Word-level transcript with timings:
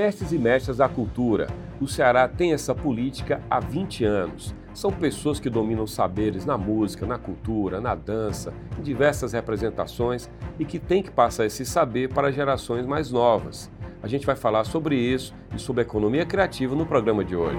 Mestres 0.00 0.32
e 0.32 0.38
mestras 0.38 0.78
da 0.78 0.88
cultura. 0.88 1.46
O 1.78 1.86
Ceará 1.86 2.26
tem 2.26 2.54
essa 2.54 2.74
política 2.74 3.42
há 3.50 3.60
20 3.60 4.02
anos. 4.02 4.54
São 4.72 4.90
pessoas 4.90 5.38
que 5.38 5.50
dominam 5.50 5.86
saberes 5.86 6.46
na 6.46 6.56
música, 6.56 7.04
na 7.04 7.18
cultura, 7.18 7.82
na 7.82 7.94
dança, 7.94 8.50
em 8.78 8.82
diversas 8.82 9.34
representações 9.34 10.30
e 10.58 10.64
que 10.64 10.78
têm 10.78 11.02
que 11.02 11.10
passar 11.10 11.44
esse 11.44 11.66
saber 11.66 12.08
para 12.08 12.32
gerações 12.32 12.86
mais 12.86 13.10
novas. 13.10 13.70
A 14.02 14.08
gente 14.08 14.24
vai 14.24 14.36
falar 14.36 14.64
sobre 14.64 14.96
isso 14.96 15.34
e 15.54 15.58
sobre 15.58 15.82
economia 15.82 16.24
criativa 16.24 16.74
no 16.74 16.86
programa 16.86 17.22
de 17.22 17.36
hoje. 17.36 17.58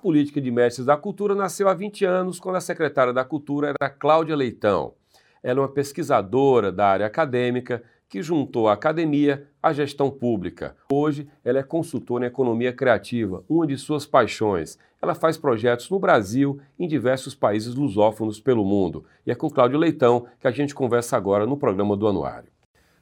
Política 0.00 0.40
de 0.40 0.50
mestres 0.50 0.86
da 0.86 0.96
cultura 0.96 1.34
nasceu 1.34 1.68
há 1.68 1.74
20 1.74 2.04
anos, 2.04 2.40
quando 2.40 2.56
a 2.56 2.60
secretária 2.60 3.12
da 3.12 3.24
Cultura 3.24 3.74
era 3.78 3.90
Cláudia 3.90 4.34
Leitão. 4.34 4.94
Ela 5.42 5.60
é 5.60 5.62
uma 5.62 5.68
pesquisadora 5.68 6.72
da 6.72 6.86
área 6.86 7.06
acadêmica 7.06 7.82
que 8.08 8.22
juntou 8.22 8.68
a 8.68 8.72
academia 8.72 9.46
à 9.62 9.72
gestão 9.72 10.10
pública. 10.10 10.74
Hoje, 10.92 11.28
ela 11.44 11.60
é 11.60 11.62
consultora 11.62 12.24
em 12.24 12.28
economia 12.28 12.72
criativa, 12.72 13.44
uma 13.48 13.66
de 13.66 13.76
suas 13.76 14.04
paixões. 14.04 14.78
Ela 15.00 15.14
faz 15.14 15.36
projetos 15.36 15.88
no 15.90 15.98
Brasil 15.98 16.58
e 16.78 16.84
em 16.84 16.88
diversos 16.88 17.34
países 17.34 17.74
lusófonos 17.74 18.40
pelo 18.40 18.64
mundo. 18.64 19.04
E 19.24 19.30
é 19.30 19.34
com 19.34 19.48
Cláudia 19.48 19.78
Leitão 19.78 20.26
que 20.40 20.48
a 20.48 20.50
gente 20.50 20.74
conversa 20.74 21.16
agora 21.16 21.46
no 21.46 21.56
programa 21.56 21.96
do 21.96 22.08
Anuário. 22.08 22.50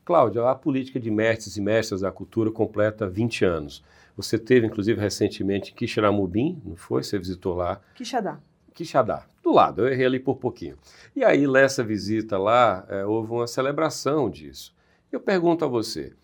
Cláudia, 0.05 0.49
a 0.49 0.55
política 0.55 0.99
de 0.99 1.11
mestres 1.11 1.57
e 1.57 1.61
mestras 1.61 2.01
da 2.01 2.11
cultura 2.11 2.51
completa 2.51 3.09
20 3.09 3.45
anos. 3.45 3.85
Você 4.19 4.37
teve, 4.37 4.67
inclusive, 4.67 5.01
recentemente 5.01 5.71
em 5.71 5.75
Quixeramobim, 5.77 6.61
não 6.65 6.75
foi? 6.75 7.05
Você 7.05 7.17
visitou 7.17 7.55
lá. 7.55 7.81
Quixadá. 7.95 8.41
Quixadá, 8.75 9.25
do 9.45 9.53
lado, 9.53 9.83
eu 9.83 9.93
errei 9.93 10.07
ali 10.07 10.19
por 10.19 10.39
pouquinho. 10.39 10.77
E 11.15 11.25
aí, 11.25 11.47
nessa 11.47 11.85
visita 11.85 12.37
lá, 12.37 12.85
é, 12.89 13.05
houve 13.05 13.31
uma 13.31 13.47
celebração 13.47 14.29
disso. 14.29 14.75
Eu 15.11 15.21
pergunto 15.21 15.65
a 15.65 15.69
você, 15.69 16.15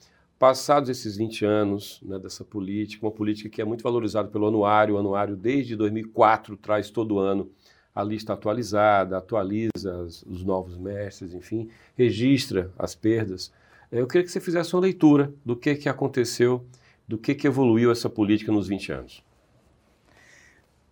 passados 0.41 0.91
esses 0.91 1.17
20 1.17 1.45
anos 1.45 2.01
né, 2.03 2.19
dessa 2.19 2.45
política, 2.45 3.07
uma 3.07 3.13
política 3.13 3.49
que 3.49 3.63
é 3.63 3.65
muito 3.65 3.85
valorizada 3.85 4.29
pelo 4.29 4.49
anuário, 4.49 4.97
o 4.97 4.99
anuário 4.99 5.37
desde 5.37 5.77
2004 5.77 6.57
traz 6.57 6.91
todo 6.91 7.21
ano 7.21 7.49
a 7.95 8.03
lista 8.03 8.33
atualizada, 8.33 9.19
atualiza 9.19 9.99
os, 10.05 10.25
os 10.25 10.43
novos 10.43 10.77
mestres, 10.77 11.33
enfim, 11.33 11.69
registra 11.97 12.73
as 12.77 12.93
perdas. 12.97 13.53
Eu 13.91 14.09
queria 14.09 14.25
que 14.25 14.33
você 14.33 14.41
fizesse 14.41 14.75
uma 14.75 14.83
leitura 14.83 15.33
do 15.45 15.55
que, 15.55 15.77
que 15.77 15.89
aconteceu 15.89 16.67
do 17.07 17.19
que, 17.19 17.35
que 17.35 17.47
evoluiu 17.47 17.91
essa 17.91 18.09
política 18.09 18.51
nos 18.51 18.69
20 18.69 18.93
anos? 18.93 19.25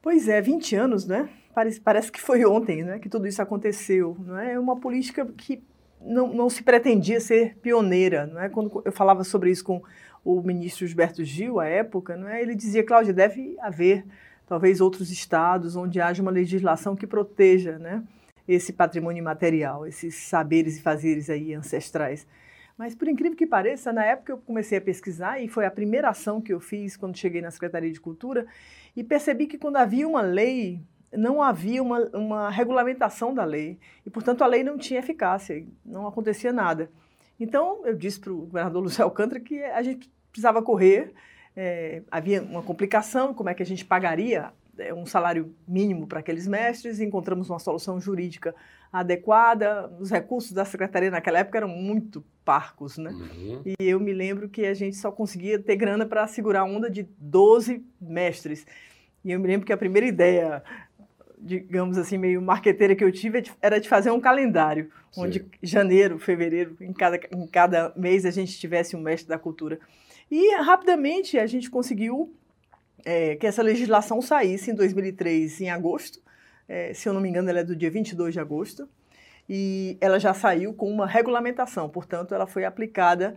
Pois 0.01 0.29
é, 0.29 0.41
20 0.41 0.77
anos, 0.77 1.07
né? 1.07 1.29
Parece, 1.55 1.81
parece 1.81 2.11
que 2.11 2.21
foi 2.21 2.45
ontem 2.45 2.83
né, 2.83 2.99
que 2.99 3.09
tudo 3.09 3.27
isso 3.27 3.41
aconteceu. 3.41 4.17
Não 4.19 4.39
é? 4.39 4.55
é 4.55 4.59
uma 4.59 4.77
política 4.77 5.25
que 5.37 5.63
não, 6.01 6.33
não 6.33 6.51
se 6.51 6.63
pretendia 6.63 7.21
ser 7.21 7.57
pioneira. 7.59 8.27
Não 8.27 8.41
é? 8.41 8.49
Quando 8.49 8.83
eu 8.85 8.93
falava 8.93 9.23
sobre 9.23 9.51
isso 9.51 9.65
com 9.65 9.83
o 10.25 10.41
ministro 10.43 10.87
Gilberto 10.87 11.25
Gil, 11.25 11.61
à 11.61 11.67
época, 11.67 12.17
não 12.17 12.29
é? 12.29 12.43
ele 12.43 12.55
dizia, 12.55 12.85
Cláudia, 12.85 13.13
deve 13.13 13.57
haver 13.61 14.05
talvez 14.47 14.81
outros 14.81 15.11
estados 15.11 15.77
onde 15.77 16.01
haja 16.01 16.23
uma 16.23 16.31
legislação 16.31 16.95
que 16.95 17.07
proteja 17.07 17.79
né, 17.79 18.03
esse 18.47 18.73
patrimônio 18.73 19.21
imaterial, 19.21 19.87
esses 19.87 20.15
saberes 20.15 20.79
e 20.79 20.83
fazeres 20.83 21.31
aí 21.31 21.55
ancestrais. 21.55 22.27
Mas, 22.77 22.95
por 22.95 23.09
incrível 23.09 23.37
que 23.37 23.47
pareça, 23.47 23.93
na 23.93 24.05
época 24.05 24.33
eu 24.33 24.39
comecei 24.39 24.79
a 24.79 24.81
pesquisar 24.81 25.41
e 25.41 25.49
foi 25.49 25.67
a 25.67 25.71
primeira 25.71 26.09
ação 26.09 26.41
que 26.41 26.53
eu 26.53 26.61
fiz 26.61 26.97
quando 26.97 27.17
cheguei 27.17 27.41
na 27.43 27.51
Secretaria 27.51 27.93
de 27.93 28.01
Cultura 28.01 28.47
e 28.97 29.05
percebi 29.05 29.47
que 29.47 29.59
quando 29.59 29.77
havia 29.77 30.07
uma 30.09 30.23
lei, 30.23 30.81
não 31.13 31.43
havia 31.43 31.83
uma, 31.83 32.01
uma 32.15 32.51
regulamentação 32.51 33.35
da 33.35 33.45
lei 33.45 33.79
e, 34.05 34.11
portanto, 34.11 34.43
a 34.43 34.47
lei 34.47 34.65
não 34.65 34.79
tinha 34.79 35.01
eficácia, 35.01 35.65
não 35.85 36.07
acontecia 36.07 36.53
nada. 36.53 36.91
Então, 37.39 37.83
eu 37.85 37.95
disse 37.95 38.21
para 38.21 38.33
o 38.33 38.47
governador 38.47 38.83
Luciano 38.83 39.11
Alcântara 39.11 39.41
que 39.41 39.63
a 39.63 39.83
gente 39.83 40.11
precisava 40.31 40.63
correr, 40.63 41.13
é, 41.55 42.03
havia 42.11 42.43
uma 42.43 42.63
complicação, 42.63 43.35
como 43.35 43.51
é 43.51 43.55
que 43.55 43.63
a 43.63 43.67
gente 43.67 43.85
pagaria 43.85 44.53
um 44.95 45.05
salário 45.05 45.55
mínimo 45.69 46.07
para 46.07 46.21
aqueles 46.21 46.47
mestres, 46.47 47.01
encontramos 47.01 47.51
uma 47.51 47.59
solução 47.59 48.01
jurídica 48.01 48.55
adequada. 48.93 49.91
Os 50.01 50.11
recursos 50.11 50.53
da 50.53 50.65
secretaria 50.65 51.11
naquela 51.11 51.39
época 51.39 51.59
eram 51.59 51.69
muito 51.69 52.25
parcos, 52.45 52.99
né? 52.99 53.11
Uhum. 53.11 53.63
E 53.65 53.75
eu 53.79 53.99
me 54.01 54.13
lembro 54.13 54.49
que 54.49 54.67
a 54.67 54.75
gente 54.75 54.97
só 54.97 55.11
conseguia 55.11 55.59
ter 55.59 55.77
grana 55.77 56.05
para 56.05 56.27
segurar 56.27 56.61
a 56.61 56.65
onda 56.65 56.91
de 56.91 57.07
12 57.19 57.85
mestres. 58.01 58.67
E 59.25 59.31
eu 59.31 59.41
me 59.41 59.47
lembro 59.47 59.67
que 59.67 59.73
a 59.73 59.77
primeira 59.77 60.07
ideia, 60.07 60.63
digamos 61.39 61.97
assim, 61.97 62.19
meio 62.19 62.43
marqueteira 62.43 62.95
que 62.95 63.05
eu 63.05 63.13
tive 63.13 63.39
é 63.39 63.45
era 63.61 63.81
de 63.81 63.89
fazer 63.89 64.11
um 64.11 64.21
calendário, 64.21 64.91
Sim. 65.13 65.23
onde 65.23 65.47
janeiro, 65.63 66.19
fevereiro, 66.19 66.77
em 66.81 66.93
cada, 66.93 67.21
em 67.31 67.47
cada 67.47 67.93
mês 67.97 68.27
a 68.27 68.31
gente 68.31 68.59
tivesse 68.59 68.97
um 68.97 69.01
mestre 69.01 69.29
da 69.29 69.39
cultura. 69.39 69.79
E 70.31 70.57
rapidamente 70.57 71.39
a 71.39 71.47
gente 71.47 71.71
conseguiu 71.71 72.35
é, 73.05 73.37
que 73.37 73.47
essa 73.47 73.63
legislação 73.63 74.21
saísse 74.23 74.71
em 74.71 74.75
2003, 74.75 75.61
em 75.61 75.71
agosto, 75.71 76.21
é, 76.69 76.95
se 76.95 77.09
eu 77.09 77.13
não 77.13 77.21
me 77.21 77.29
engano, 77.29 77.51
ela 77.51 77.61
é 77.61 77.65
do 77.65 77.77
dia 77.77 77.91
22 77.91 78.33
de 78.33 78.41
agosto, 78.41 78.89
e 79.49 79.99
ela 80.01 80.19
já 80.19 80.33
saiu 80.33 80.73
com 80.73 80.91
uma 80.91 81.07
regulamentação, 81.07 81.89
portanto, 81.89 82.35
ela 82.35 82.47
foi 82.47 82.65
aplicada 82.65 83.37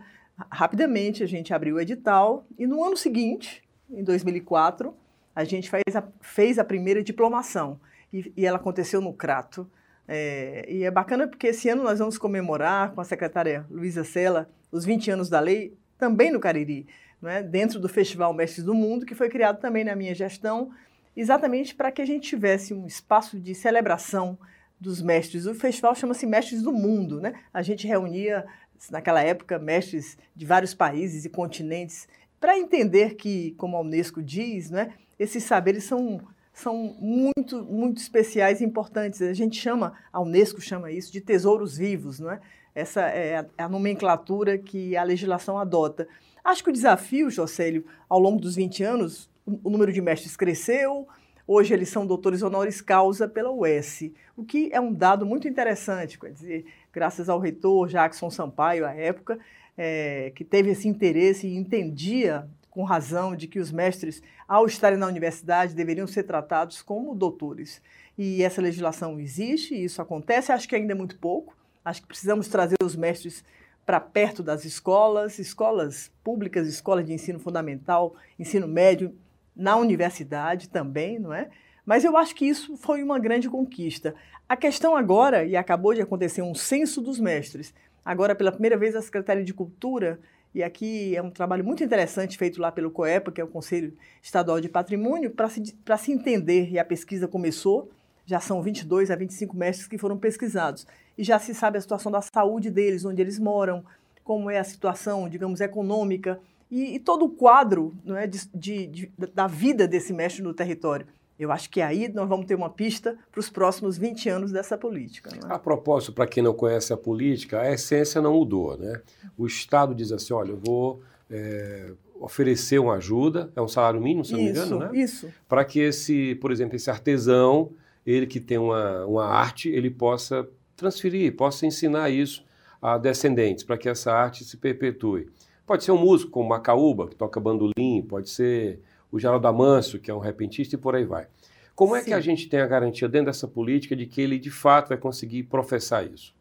rapidamente. 0.50 1.22
A 1.22 1.26
gente 1.26 1.52
abriu 1.52 1.76
o 1.76 1.80
edital, 1.80 2.46
e 2.58 2.66
no 2.66 2.82
ano 2.84 2.96
seguinte, 2.96 3.62
em 3.90 4.02
2004, 4.02 4.94
a 5.34 5.44
gente 5.44 5.68
fez 5.68 5.94
a, 5.94 6.02
fez 6.20 6.58
a 6.58 6.64
primeira 6.64 7.02
diplomação, 7.02 7.80
e, 8.12 8.32
e 8.36 8.46
ela 8.46 8.56
aconteceu 8.56 9.00
no 9.00 9.12
Crato. 9.12 9.68
É, 10.08 10.64
e 10.68 10.84
é 10.84 10.90
bacana 10.90 11.26
porque 11.26 11.48
esse 11.48 11.68
ano 11.68 11.82
nós 11.82 11.98
vamos 11.98 12.16
comemorar 12.16 12.92
com 12.92 13.00
a 13.00 13.04
secretária 13.04 13.66
Luísa 13.68 14.04
Sela 14.04 14.48
os 14.70 14.84
20 14.84 15.10
anos 15.10 15.28
da 15.28 15.40
lei, 15.40 15.76
também 15.98 16.30
no 16.30 16.38
Cariri, 16.38 16.86
é? 17.24 17.42
dentro 17.42 17.80
do 17.80 17.88
Festival 17.88 18.32
Mestres 18.32 18.64
do 18.64 18.74
Mundo, 18.74 19.06
que 19.06 19.14
foi 19.14 19.28
criado 19.28 19.60
também 19.60 19.84
na 19.84 19.94
minha 19.94 20.14
gestão 20.14 20.70
exatamente 21.16 21.74
para 21.74 21.90
que 21.90 22.02
a 22.02 22.06
gente 22.06 22.28
tivesse 22.28 22.74
um 22.74 22.86
espaço 22.86 23.40
de 23.40 23.54
celebração 23.54 24.38
dos 24.78 25.00
mestres. 25.00 25.46
O 25.46 25.54
festival 25.54 25.94
chama-se 25.94 26.26
Mestres 26.26 26.62
do 26.62 26.72
Mundo, 26.72 27.20
né? 27.20 27.32
A 27.52 27.62
gente 27.62 27.86
reunia 27.86 28.44
naquela 28.90 29.22
época 29.22 29.58
mestres 29.58 30.18
de 30.34 30.44
vários 30.44 30.74
países 30.74 31.24
e 31.24 31.30
continentes 31.30 32.06
para 32.38 32.58
entender 32.58 33.14
que, 33.14 33.52
como 33.52 33.76
a 33.76 33.80
UNESCO 33.80 34.22
diz, 34.22 34.68
né, 34.70 34.92
esses 35.18 35.42
saberes 35.42 35.84
são 35.84 36.20
são 36.52 36.96
muito 36.98 37.62
muito 37.64 37.98
especiais 37.98 38.60
e 38.60 38.64
importantes. 38.64 39.20
A 39.22 39.32
gente 39.32 39.58
chama, 39.58 39.94
a 40.12 40.20
UNESCO 40.20 40.60
chama 40.60 40.90
isso 40.90 41.12
de 41.12 41.20
tesouros 41.20 41.76
vivos, 41.78 42.20
é? 42.20 42.40
Essa 42.74 43.02
é 43.02 43.38
a, 43.38 43.46
é 43.56 43.62
a 43.62 43.68
nomenclatura 43.68 44.58
que 44.58 44.94
a 44.96 45.02
legislação 45.02 45.58
adota. 45.58 46.06
Acho 46.46 46.62
que 46.62 46.70
o 46.70 46.72
desafio, 46.72 47.28
Jocélio, 47.28 47.84
ao 48.08 48.20
longo 48.20 48.40
dos 48.40 48.54
20 48.54 48.84
anos, 48.84 49.28
o 49.44 49.68
número 49.68 49.92
de 49.92 50.00
mestres 50.00 50.36
cresceu, 50.36 51.08
hoje 51.44 51.74
eles 51.74 51.88
são 51.88 52.06
doutores 52.06 52.40
honoris 52.40 52.80
causa 52.80 53.26
pela 53.26 53.50
UES, 53.50 54.12
o 54.36 54.44
que 54.44 54.70
é 54.72 54.80
um 54.80 54.94
dado 54.94 55.26
muito 55.26 55.48
interessante, 55.48 56.16
quer 56.16 56.30
dizer, 56.30 56.64
graças 56.92 57.28
ao 57.28 57.40
reitor 57.40 57.88
Jackson 57.88 58.30
Sampaio, 58.30 58.86
à 58.86 58.94
época, 58.94 59.40
é, 59.76 60.30
que 60.36 60.44
teve 60.44 60.70
esse 60.70 60.86
interesse 60.86 61.48
e 61.48 61.56
entendia 61.56 62.48
com 62.70 62.84
razão 62.84 63.34
de 63.34 63.48
que 63.48 63.58
os 63.58 63.72
mestres, 63.72 64.22
ao 64.46 64.66
estarem 64.66 65.00
na 65.00 65.08
universidade, 65.08 65.74
deveriam 65.74 66.06
ser 66.06 66.22
tratados 66.22 66.80
como 66.80 67.12
doutores. 67.12 67.82
E 68.16 68.44
essa 68.44 68.62
legislação 68.62 69.18
existe, 69.18 69.74
isso 69.74 70.00
acontece, 70.00 70.52
acho 70.52 70.68
que 70.68 70.76
ainda 70.76 70.92
é 70.92 70.96
muito 70.96 71.18
pouco, 71.18 71.56
acho 71.84 72.02
que 72.02 72.06
precisamos 72.06 72.46
trazer 72.46 72.76
os 72.84 72.94
mestres 72.94 73.42
para 73.86 74.00
perto 74.00 74.42
das 74.42 74.64
escolas, 74.64 75.38
escolas 75.38 76.10
públicas, 76.24 76.66
escolas 76.66 77.06
de 77.06 77.12
ensino 77.12 77.38
fundamental, 77.38 78.16
ensino 78.36 78.66
médio, 78.66 79.14
na 79.54 79.76
universidade 79.76 80.68
também, 80.68 81.20
não 81.20 81.32
é? 81.32 81.48
Mas 81.86 82.04
eu 82.04 82.16
acho 82.16 82.34
que 82.34 82.44
isso 82.44 82.76
foi 82.76 83.00
uma 83.02 83.18
grande 83.18 83.48
conquista. 83.48 84.14
A 84.48 84.56
questão 84.56 84.96
agora, 84.96 85.44
e 85.44 85.56
acabou 85.56 85.94
de 85.94 86.02
acontecer 86.02 86.42
um 86.42 86.54
censo 86.54 87.00
dos 87.00 87.20
mestres, 87.20 87.72
agora 88.04 88.34
pela 88.34 88.50
primeira 88.50 88.76
vez 88.76 88.96
a 88.96 89.00
Secretaria 89.00 89.44
de 89.44 89.54
Cultura, 89.54 90.18
e 90.52 90.62
aqui 90.62 91.14
é 91.14 91.22
um 91.22 91.30
trabalho 91.30 91.64
muito 91.64 91.84
interessante 91.84 92.36
feito 92.36 92.60
lá 92.60 92.72
pelo 92.72 92.90
COEPA, 92.90 93.30
que 93.30 93.40
é 93.40 93.44
o 93.44 93.48
Conselho 93.48 93.96
Estadual 94.20 94.60
de 94.60 94.68
Patrimônio, 94.68 95.30
para 95.30 95.48
se, 95.48 95.62
se 95.98 96.12
entender, 96.12 96.70
e 96.70 96.78
a 96.78 96.84
pesquisa 96.84 97.28
começou, 97.28 97.90
já 98.24 98.40
são 98.40 98.60
22 98.60 99.10
a 99.10 99.16
25 99.16 99.56
mestres 99.56 99.86
que 99.86 99.96
foram 99.96 100.18
pesquisados, 100.18 100.86
e 101.16 101.24
já 101.24 101.38
se 101.38 101.54
sabe 101.54 101.78
a 101.78 101.80
situação 101.80 102.10
da 102.12 102.20
saúde 102.20 102.70
deles, 102.70 103.04
onde 103.04 103.20
eles 103.20 103.38
moram, 103.38 103.84
como 104.22 104.50
é 104.50 104.58
a 104.58 104.64
situação, 104.64 105.28
digamos, 105.28 105.60
econômica, 105.60 106.40
e, 106.70 106.96
e 106.96 106.98
todo 106.98 107.24
o 107.24 107.28
quadro 107.28 107.94
não 108.04 108.16
é, 108.16 108.26
de, 108.26 108.40
de, 108.54 108.86
de, 108.86 109.12
da 109.32 109.46
vida 109.46 109.86
desse 109.86 110.12
mestre 110.12 110.42
no 110.42 110.52
território. 110.52 111.06
Eu 111.38 111.52
acho 111.52 111.68
que 111.68 111.82
aí 111.82 112.08
nós 112.08 112.28
vamos 112.28 112.46
ter 112.46 112.54
uma 112.54 112.70
pista 112.70 113.16
para 113.30 113.40
os 113.40 113.50
próximos 113.50 113.98
20 113.98 114.28
anos 114.28 114.52
dessa 114.52 114.76
política. 114.76 115.30
É? 115.34 115.52
A 115.52 115.58
propósito, 115.58 116.12
para 116.12 116.26
quem 116.26 116.42
não 116.42 116.54
conhece 116.54 116.92
a 116.92 116.96
política, 116.96 117.60
a 117.60 117.70
essência 117.70 118.20
não 118.22 118.32
mudou. 118.32 118.76
Né? 118.76 119.00
O 119.36 119.46
Estado 119.46 119.94
diz 119.94 120.10
assim: 120.12 120.32
olha, 120.32 120.52
eu 120.52 120.56
vou 120.56 121.02
é, 121.30 121.92
oferecer 122.18 122.78
uma 122.78 122.94
ajuda, 122.94 123.52
é 123.54 123.60
um 123.60 123.68
salário 123.68 124.00
mínimo, 124.00 124.24
se 124.24 124.32
não 124.32 124.40
isso, 124.40 124.46
me 124.46 124.66
engano, 124.66 124.78
né? 124.78 124.90
Isso. 124.98 125.28
Para 125.46 125.62
que 125.64 125.78
esse, 125.78 126.34
por 126.36 126.50
exemplo, 126.50 126.74
esse 126.74 126.90
artesão 126.90 127.70
ele 128.06 128.26
que 128.26 128.38
tem 128.38 128.56
uma, 128.56 129.04
uma 129.04 129.26
arte, 129.26 129.68
ele 129.68 129.90
possa 129.90 130.48
transferir, 130.76 131.34
possa 131.34 131.66
ensinar 131.66 132.10
isso 132.10 132.44
a 132.80 132.98
descendentes, 132.98 133.64
para 133.64 133.78
que 133.78 133.88
essa 133.88 134.12
arte 134.12 134.44
se 134.44 134.56
perpetue. 134.56 135.28
Pode 135.66 135.82
ser 135.82 135.92
um 135.92 135.98
músico 135.98 136.30
como 136.30 136.48
Macaúba, 136.48 137.08
que 137.08 137.16
toca 137.16 137.40
bandolim, 137.40 138.02
pode 138.06 138.30
ser 138.30 138.80
o 139.10 139.18
Geraldo 139.18 139.48
Amâncio, 139.48 139.98
que 139.98 140.10
é 140.10 140.14
um 140.14 140.18
repentista, 140.18 140.76
e 140.76 140.78
por 140.78 140.94
aí 140.94 141.04
vai. 141.04 141.26
Como 141.74 141.96
é 141.96 142.00
Sim. 142.00 142.06
que 142.06 142.14
a 142.14 142.20
gente 142.20 142.48
tem 142.48 142.60
a 142.60 142.66
garantia 142.66 143.08
dentro 143.08 143.26
dessa 143.26 143.48
política 143.48 143.96
de 143.96 144.06
que 144.06 144.20
ele 144.20 144.38
de 144.38 144.50
fato 144.50 144.88
vai 144.88 144.98
conseguir 144.98 145.44
professar 145.44 146.06
isso? 146.06 146.34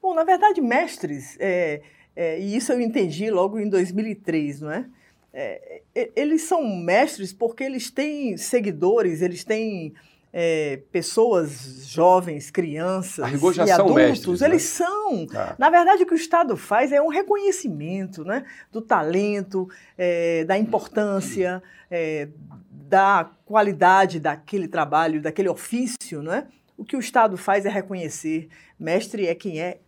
Bom, 0.00 0.14
na 0.14 0.24
verdade, 0.24 0.60
mestres, 0.60 1.36
é, 1.40 1.82
é, 2.14 2.40
e 2.40 2.56
isso 2.56 2.72
eu 2.72 2.80
entendi 2.80 3.30
logo 3.30 3.58
em 3.58 3.68
2003, 3.68 4.60
não 4.60 4.70
é? 4.70 4.86
é? 5.32 5.80
Eles 6.14 6.42
são 6.42 6.64
mestres 6.64 7.32
porque 7.32 7.64
eles 7.64 7.90
têm 7.90 8.36
seguidores, 8.36 9.20
eles 9.20 9.44
têm 9.44 9.94
é, 10.32 10.80
pessoas 10.92 11.86
jovens, 11.86 12.50
crianças 12.50 13.24
e 13.32 13.70
adultos, 13.70 13.94
mestres, 13.94 14.40
né? 14.40 14.48
eles 14.48 14.62
são. 14.64 15.26
Tá. 15.26 15.54
Na 15.58 15.70
verdade, 15.70 16.02
o 16.02 16.06
que 16.06 16.12
o 16.12 16.16
Estado 16.16 16.56
faz 16.56 16.92
é 16.92 17.00
um 17.00 17.08
reconhecimento 17.08 18.24
né, 18.24 18.44
do 18.70 18.82
talento, 18.82 19.68
é, 19.96 20.44
da 20.44 20.58
importância, 20.58 21.62
é, 21.90 22.28
da 22.70 23.30
qualidade 23.44 24.20
daquele 24.20 24.68
trabalho, 24.68 25.22
daquele 25.22 25.48
ofício, 25.48 26.22
não 26.22 26.32
é? 26.32 26.46
O 26.76 26.84
que 26.84 26.96
o 26.96 27.00
Estado 27.00 27.38
faz 27.38 27.64
é 27.64 27.70
reconhecer. 27.70 28.48
Mestre 28.78 29.26
é 29.26 29.34
quem 29.34 29.60
é 29.60 29.78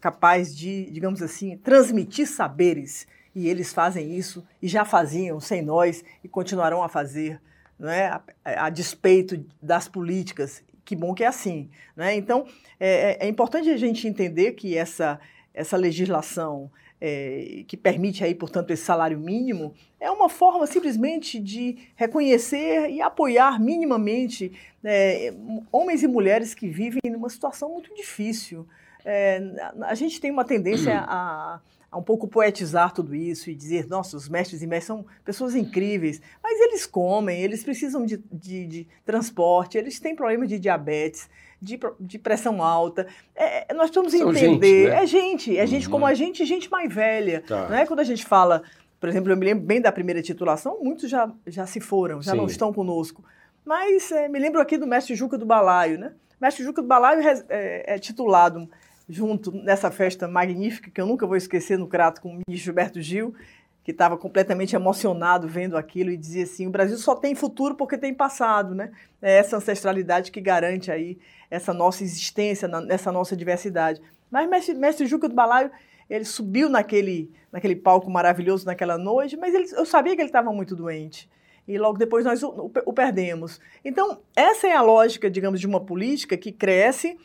capaz 0.00 0.56
de, 0.56 0.88
digamos 0.92 1.20
assim, 1.20 1.56
transmitir 1.56 2.28
saberes. 2.28 3.08
E 3.34 3.48
eles 3.48 3.72
fazem 3.72 4.16
isso 4.16 4.46
e 4.62 4.68
já 4.68 4.84
faziam 4.84 5.40
sem 5.40 5.62
nós 5.62 6.04
e 6.22 6.28
continuarão 6.28 6.82
a 6.82 6.88
fazer 6.88 7.40
é? 7.88 8.06
a, 8.06 8.22
a, 8.66 8.70
despeito 8.70 9.44
das 9.62 9.88
políticas. 9.88 10.62
Que 10.84 10.96
bom 10.96 11.14
que 11.14 11.24
é 11.24 11.26
assim. 11.26 11.70
é? 11.96 12.14
Então, 12.14 12.46
é, 12.78 13.12
é, 13.22 13.26
é 13.26 13.28
importante 13.28 13.70
a 13.70 13.76
gente 13.76 14.06
entender 14.08 14.52
que 14.52 14.76
essa, 14.76 15.20
essa 15.54 15.76
legislação 15.76 16.70
é, 17.00 17.64
que 17.66 17.76
permite 17.76 18.22
aí, 18.22 18.34
portanto, 18.34 18.70
esse 18.70 18.84
salário 18.84 19.18
mínimo, 19.18 19.72
é 19.98 20.10
uma 20.10 20.28
forma 20.28 20.66
simplesmente 20.66 21.40
de 21.40 21.78
reconhecer 21.96 22.90
e 22.90 23.00
apoiar 23.00 23.58
minimamente 23.58 24.52
é, 24.84 25.32
homens 25.72 26.02
e 26.02 26.08
mulheres 26.08 26.52
que 26.52 26.68
vivem 26.68 27.00
numa 27.10 27.30
situação 27.30 27.72
muito 27.72 27.94
difícil. 27.94 28.66
É, 29.04 29.40
a 29.82 29.94
gente 29.94 30.20
tem 30.20 30.30
uma 30.30 30.44
tendência 30.44 31.04
a, 31.06 31.60
a 31.90 31.98
um 31.98 32.02
pouco 32.02 32.28
poetizar 32.28 32.92
tudo 32.92 33.14
isso 33.14 33.50
e 33.50 33.54
dizer, 33.54 33.88
nossa, 33.88 34.16
os 34.16 34.28
mestres 34.28 34.62
e 34.62 34.66
mestres 34.66 34.86
são 34.86 35.04
pessoas 35.24 35.56
incríveis, 35.56 36.20
mas 36.42 36.60
eles 36.60 36.86
comem, 36.86 37.42
eles 37.42 37.64
precisam 37.64 38.06
de, 38.06 38.22
de, 38.30 38.66
de 38.66 38.88
transporte, 39.04 39.76
eles 39.76 39.98
têm 39.98 40.14
problema 40.14 40.46
de 40.46 40.58
diabetes, 40.58 41.28
de, 41.60 41.78
de 41.98 42.18
pressão 42.18 42.62
alta. 42.62 43.06
É, 43.34 43.72
é 43.72 43.74
nós 43.74 43.90
precisamos 43.90 44.12
são 44.12 44.30
entender, 44.30 44.84
gente, 44.84 44.90
né? 44.90 45.02
é 45.02 45.06
gente, 45.06 45.58
é 45.58 45.66
gente 45.66 45.88
como 45.88 46.06
a 46.06 46.10
uhum. 46.10 46.14
gente, 46.14 46.44
gente 46.44 46.70
mais 46.70 46.92
velha. 46.92 47.42
Tá. 47.46 47.68
Não 47.68 47.76
é 47.76 47.84
quando 47.84 48.00
a 48.00 48.04
gente 48.04 48.24
fala, 48.24 48.62
por 49.00 49.08
exemplo, 49.08 49.32
eu 49.32 49.36
me 49.36 49.44
lembro 49.44 49.64
bem 49.64 49.80
da 49.80 49.90
primeira 49.90 50.22
titulação, 50.22 50.78
muitos 50.80 51.10
já, 51.10 51.30
já 51.46 51.66
se 51.66 51.80
foram, 51.80 52.22
já 52.22 52.32
Sim. 52.32 52.38
não 52.38 52.46
estão 52.46 52.72
conosco. 52.72 53.24
Mas 53.64 54.12
é, 54.12 54.28
me 54.28 54.38
lembro 54.38 54.60
aqui 54.60 54.78
do 54.78 54.86
mestre 54.86 55.14
Juca 55.16 55.36
do 55.36 55.44
Balaio, 55.44 55.98
né? 55.98 56.12
O 56.40 56.44
mestre 56.44 56.64
Juca 56.64 56.80
do 56.80 56.88
Balaio 56.88 57.20
é, 57.48 57.94
é 57.94 57.98
titulado 57.98 58.68
junto 59.10 59.50
nessa 59.50 59.90
festa 59.90 60.28
magnífica 60.28 60.88
que 60.88 61.00
eu 61.00 61.06
nunca 61.06 61.26
vou 61.26 61.36
esquecer 61.36 61.76
no 61.76 61.88
Crato 61.88 62.20
com 62.20 62.28
o 62.28 62.32
ministro 62.32 62.64
Gilberto 62.64 63.02
Gil, 63.02 63.34
que 63.82 63.90
estava 63.90 64.16
completamente 64.16 64.76
emocionado 64.76 65.48
vendo 65.48 65.76
aquilo 65.76 66.10
e 66.10 66.16
dizia 66.16 66.44
assim: 66.44 66.66
o 66.66 66.70
Brasil 66.70 66.96
só 66.96 67.16
tem 67.16 67.34
futuro 67.34 67.74
porque 67.74 67.98
tem 67.98 68.14
passado, 68.14 68.74
né? 68.74 68.92
É 69.20 69.38
essa 69.38 69.56
ancestralidade 69.56 70.30
que 70.30 70.40
garante 70.40 70.92
aí 70.92 71.18
essa 71.50 71.74
nossa 71.74 72.04
existência, 72.04 72.68
nessa 72.68 73.10
nossa 73.10 73.36
diversidade. 73.36 74.00
Mas 74.30 74.48
mestre, 74.48 74.74
mestre 74.74 75.06
Juca 75.06 75.28
do 75.28 75.34
Balaio, 75.34 75.70
ele 76.08 76.24
subiu 76.24 76.68
naquele, 76.68 77.32
naquele 77.50 77.74
palco 77.74 78.08
maravilhoso 78.08 78.64
naquela 78.64 78.96
noite, 78.96 79.36
mas 79.36 79.52
ele, 79.52 79.66
eu 79.72 79.84
sabia 79.84 80.14
que 80.14 80.22
ele 80.22 80.28
estava 80.28 80.52
muito 80.52 80.76
doente. 80.76 81.28
E 81.66 81.78
logo 81.78 81.98
depois 81.98 82.24
nós 82.24 82.42
o, 82.42 82.48
o, 82.48 82.72
o 82.86 82.92
perdemos. 82.92 83.60
Então, 83.84 84.20
essa 84.36 84.68
é 84.68 84.72
a 84.72 84.82
lógica, 84.82 85.28
digamos, 85.28 85.60
de 85.60 85.66
uma 85.66 85.80
política 85.80 86.36
que 86.36 86.52
cresce 86.52 87.18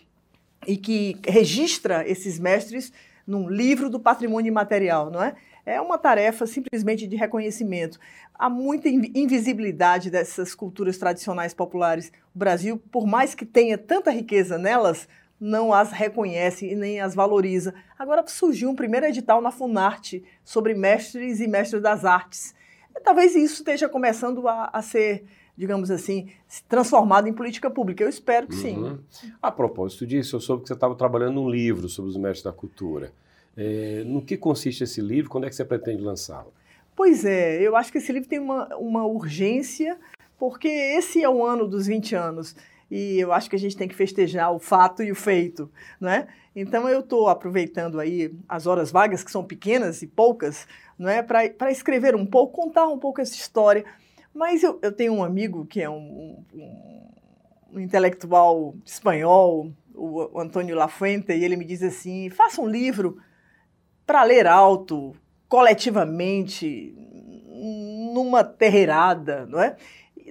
e 0.67 0.77
que 0.77 1.17
registra 1.27 2.07
esses 2.07 2.39
mestres 2.39 2.91
num 3.25 3.49
livro 3.49 3.89
do 3.89 3.99
patrimônio 3.99 4.49
imaterial, 4.49 5.09
não 5.09 5.23
é? 5.23 5.35
É 5.65 5.81
uma 5.81 5.97
tarefa 5.97 6.45
simplesmente 6.45 7.07
de 7.07 7.15
reconhecimento. 7.15 7.99
Há 8.35 8.49
muita 8.49 8.87
invisibilidade 8.87 10.11
dessas 10.11 10.53
culturas 10.53 10.97
tradicionais 10.97 11.55
populares. 11.55 12.11
O 12.35 12.37
Brasil, 12.37 12.77
por 12.91 13.07
mais 13.07 13.33
que 13.33 13.45
tenha 13.45 13.75
tanta 13.75 14.11
riqueza 14.11 14.59
nelas, 14.59 15.07
não 15.39 15.73
as 15.73 15.91
reconhece 15.91 16.67
e 16.67 16.75
nem 16.75 17.01
as 17.01 17.15
valoriza. 17.15 17.73
Agora 17.97 18.23
surgiu 18.27 18.69
um 18.69 18.75
primeiro 18.75 19.07
edital 19.07 19.41
na 19.41 19.51
Funarte 19.51 20.23
sobre 20.43 20.75
mestres 20.75 21.39
e 21.39 21.47
mestres 21.47 21.81
das 21.81 22.05
artes. 22.05 22.53
Talvez 23.03 23.35
isso 23.35 23.55
esteja 23.55 23.89
começando 23.89 24.47
a, 24.47 24.69
a 24.71 24.81
ser 24.81 25.25
digamos 25.57 25.89
assim, 25.89 26.29
transformado 26.67 27.27
em 27.27 27.33
política 27.33 27.69
pública. 27.69 28.03
Eu 28.03 28.09
espero 28.09 28.47
que 28.47 28.55
uhum. 28.55 28.99
sim. 29.09 29.31
A 29.41 29.51
propósito 29.51 30.05
disso, 30.05 30.35
eu 30.35 30.39
soube 30.39 30.63
que 30.63 30.67
você 30.67 30.73
estava 30.73 30.95
trabalhando 30.95 31.35
num 31.35 31.49
livro 31.49 31.87
sobre 31.87 32.11
os 32.11 32.17
mestres 32.17 32.43
da 32.43 32.51
cultura. 32.51 33.11
É, 33.57 34.03
no 34.05 34.21
que 34.21 34.35
consiste 34.35 34.83
esse 34.83 35.01
livro? 35.01 35.29
Quando 35.29 35.45
é 35.45 35.49
que 35.49 35.55
você 35.55 35.63
pretende 35.63 36.01
lançá-lo? 36.01 36.51
Pois 36.95 37.25
é, 37.25 37.61
eu 37.61 37.75
acho 37.75 37.91
que 37.91 37.97
esse 37.97 38.11
livro 38.11 38.27
tem 38.27 38.39
uma, 38.39 38.67
uma 38.77 39.05
urgência, 39.05 39.97
porque 40.37 40.67
esse 40.67 41.23
é 41.23 41.29
o 41.29 41.43
ano 41.45 41.67
dos 41.67 41.87
20 41.87 42.15
anos 42.15 42.55
e 42.89 43.19
eu 43.19 43.33
acho 43.33 43.49
que 43.49 43.55
a 43.55 43.59
gente 43.59 43.75
tem 43.75 43.87
que 43.87 43.95
festejar 43.95 44.51
o 44.53 44.59
fato 44.59 45.01
e 45.01 45.11
o 45.11 45.15
feito, 45.15 45.69
né? 45.99 46.27
Então 46.55 46.87
eu 46.87 47.01
estou 47.01 47.27
aproveitando 47.27 47.99
aí 47.99 48.33
as 48.47 48.67
horas 48.67 48.91
vagas, 48.91 49.23
que 49.23 49.31
são 49.31 49.43
pequenas 49.43 50.01
e 50.01 50.07
poucas, 50.07 50.67
não 50.97 51.09
é, 51.09 51.21
para 51.21 51.71
escrever 51.71 52.15
um 52.15 52.25
pouco, 52.25 52.61
contar 52.61 52.87
um 52.87 52.97
pouco 52.97 53.19
essa 53.19 53.35
história 53.35 53.83
mas 54.35 54.61
eu, 54.61 54.77
eu 54.81 54.91
tenho 54.91 55.13
um 55.13 55.23
amigo 55.23 55.65
que 55.65 55.81
é 55.81 55.89
um, 55.89 56.43
um, 56.53 57.09
um 57.71 57.79
intelectual 57.79 58.75
espanhol, 58.85 59.71
o 59.93 60.39
Antônio 60.39 60.75
Lafuente, 60.75 61.31
e 61.31 61.43
ele 61.43 61.55
me 61.55 61.63
diz 61.63 61.81
assim: 61.81 62.29
faça 62.29 62.61
um 62.61 62.67
livro 62.67 63.17
para 64.05 64.23
ler 64.23 64.45
alto, 64.45 65.15
coletivamente, 65.47 66.93
numa 68.13 68.43
terreirada, 68.43 69.45
não 69.45 69.61
é? 69.61 69.77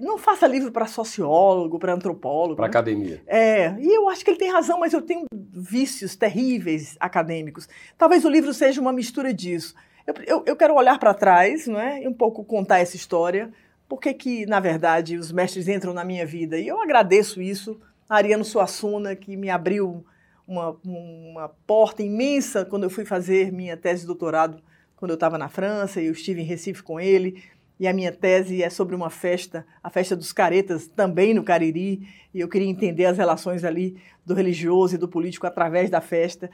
Não 0.00 0.18
faça 0.18 0.46
livro 0.46 0.70
para 0.70 0.86
sociólogo, 0.86 1.78
para 1.78 1.94
antropólogo. 1.94 2.56
Para 2.56 2.66
né? 2.66 2.70
academia. 2.70 3.22
É, 3.26 3.74
e 3.78 3.96
eu 3.96 4.08
acho 4.08 4.24
que 4.24 4.30
ele 4.30 4.38
tem 4.38 4.52
razão, 4.52 4.78
mas 4.80 4.92
eu 4.92 5.00
tenho 5.00 5.24
vícios 5.32 6.16
terríveis 6.16 6.96
acadêmicos. 7.00 7.68
Talvez 7.96 8.24
o 8.24 8.28
livro 8.28 8.52
seja 8.52 8.80
uma 8.80 8.92
mistura 8.92 9.32
disso. 9.32 9.74
Eu, 10.06 10.14
eu, 10.26 10.42
eu 10.46 10.56
quero 10.56 10.74
olhar 10.74 10.98
para 10.98 11.14
trás 11.14 11.66
não 11.66 11.80
é? 11.80 12.02
e 12.02 12.08
um 12.08 12.12
pouco 12.12 12.44
contar 12.44 12.80
essa 12.80 12.96
história, 12.96 13.50
por 13.88 14.00
que, 14.00 14.14
que, 14.14 14.46
na 14.46 14.60
verdade, 14.60 15.16
os 15.16 15.30
mestres 15.30 15.68
entram 15.68 15.92
na 15.92 16.04
minha 16.04 16.26
vida? 16.26 16.58
E 16.58 16.66
eu 16.66 16.80
agradeço 16.80 17.40
isso 17.40 17.78
a 18.08 18.16
Ariano 18.16 18.44
Suassuna, 18.44 19.14
que 19.14 19.36
me 19.36 19.50
abriu 19.50 20.04
uma, 20.46 20.76
uma 20.84 21.48
porta 21.66 22.02
imensa 22.02 22.64
quando 22.64 22.84
eu 22.84 22.90
fui 22.90 23.04
fazer 23.04 23.52
minha 23.52 23.76
tese 23.76 24.02
de 24.02 24.06
doutorado, 24.06 24.62
quando 24.96 25.10
eu 25.10 25.14
estava 25.16 25.38
na 25.38 25.48
França, 25.48 26.00
e 26.00 26.06
eu 26.06 26.12
estive 26.12 26.40
em 26.40 26.44
Recife 26.44 26.82
com 26.82 27.00
ele. 27.00 27.42
E 27.78 27.88
a 27.88 27.92
minha 27.92 28.12
tese 28.12 28.62
é 28.62 28.70
sobre 28.70 28.94
uma 28.94 29.10
festa, 29.10 29.66
a 29.82 29.90
festa 29.90 30.14
dos 30.14 30.32
caretas, 30.32 30.86
também 30.86 31.34
no 31.34 31.42
Cariri, 31.42 32.06
e 32.32 32.40
eu 32.40 32.48
queria 32.48 32.68
entender 32.68 33.04
as 33.04 33.18
relações 33.18 33.64
ali 33.64 33.96
do 34.24 34.32
religioso 34.32 34.94
e 34.94 34.98
do 34.98 35.08
político 35.08 35.46
através 35.46 35.90
da 35.90 36.00
festa. 36.00 36.50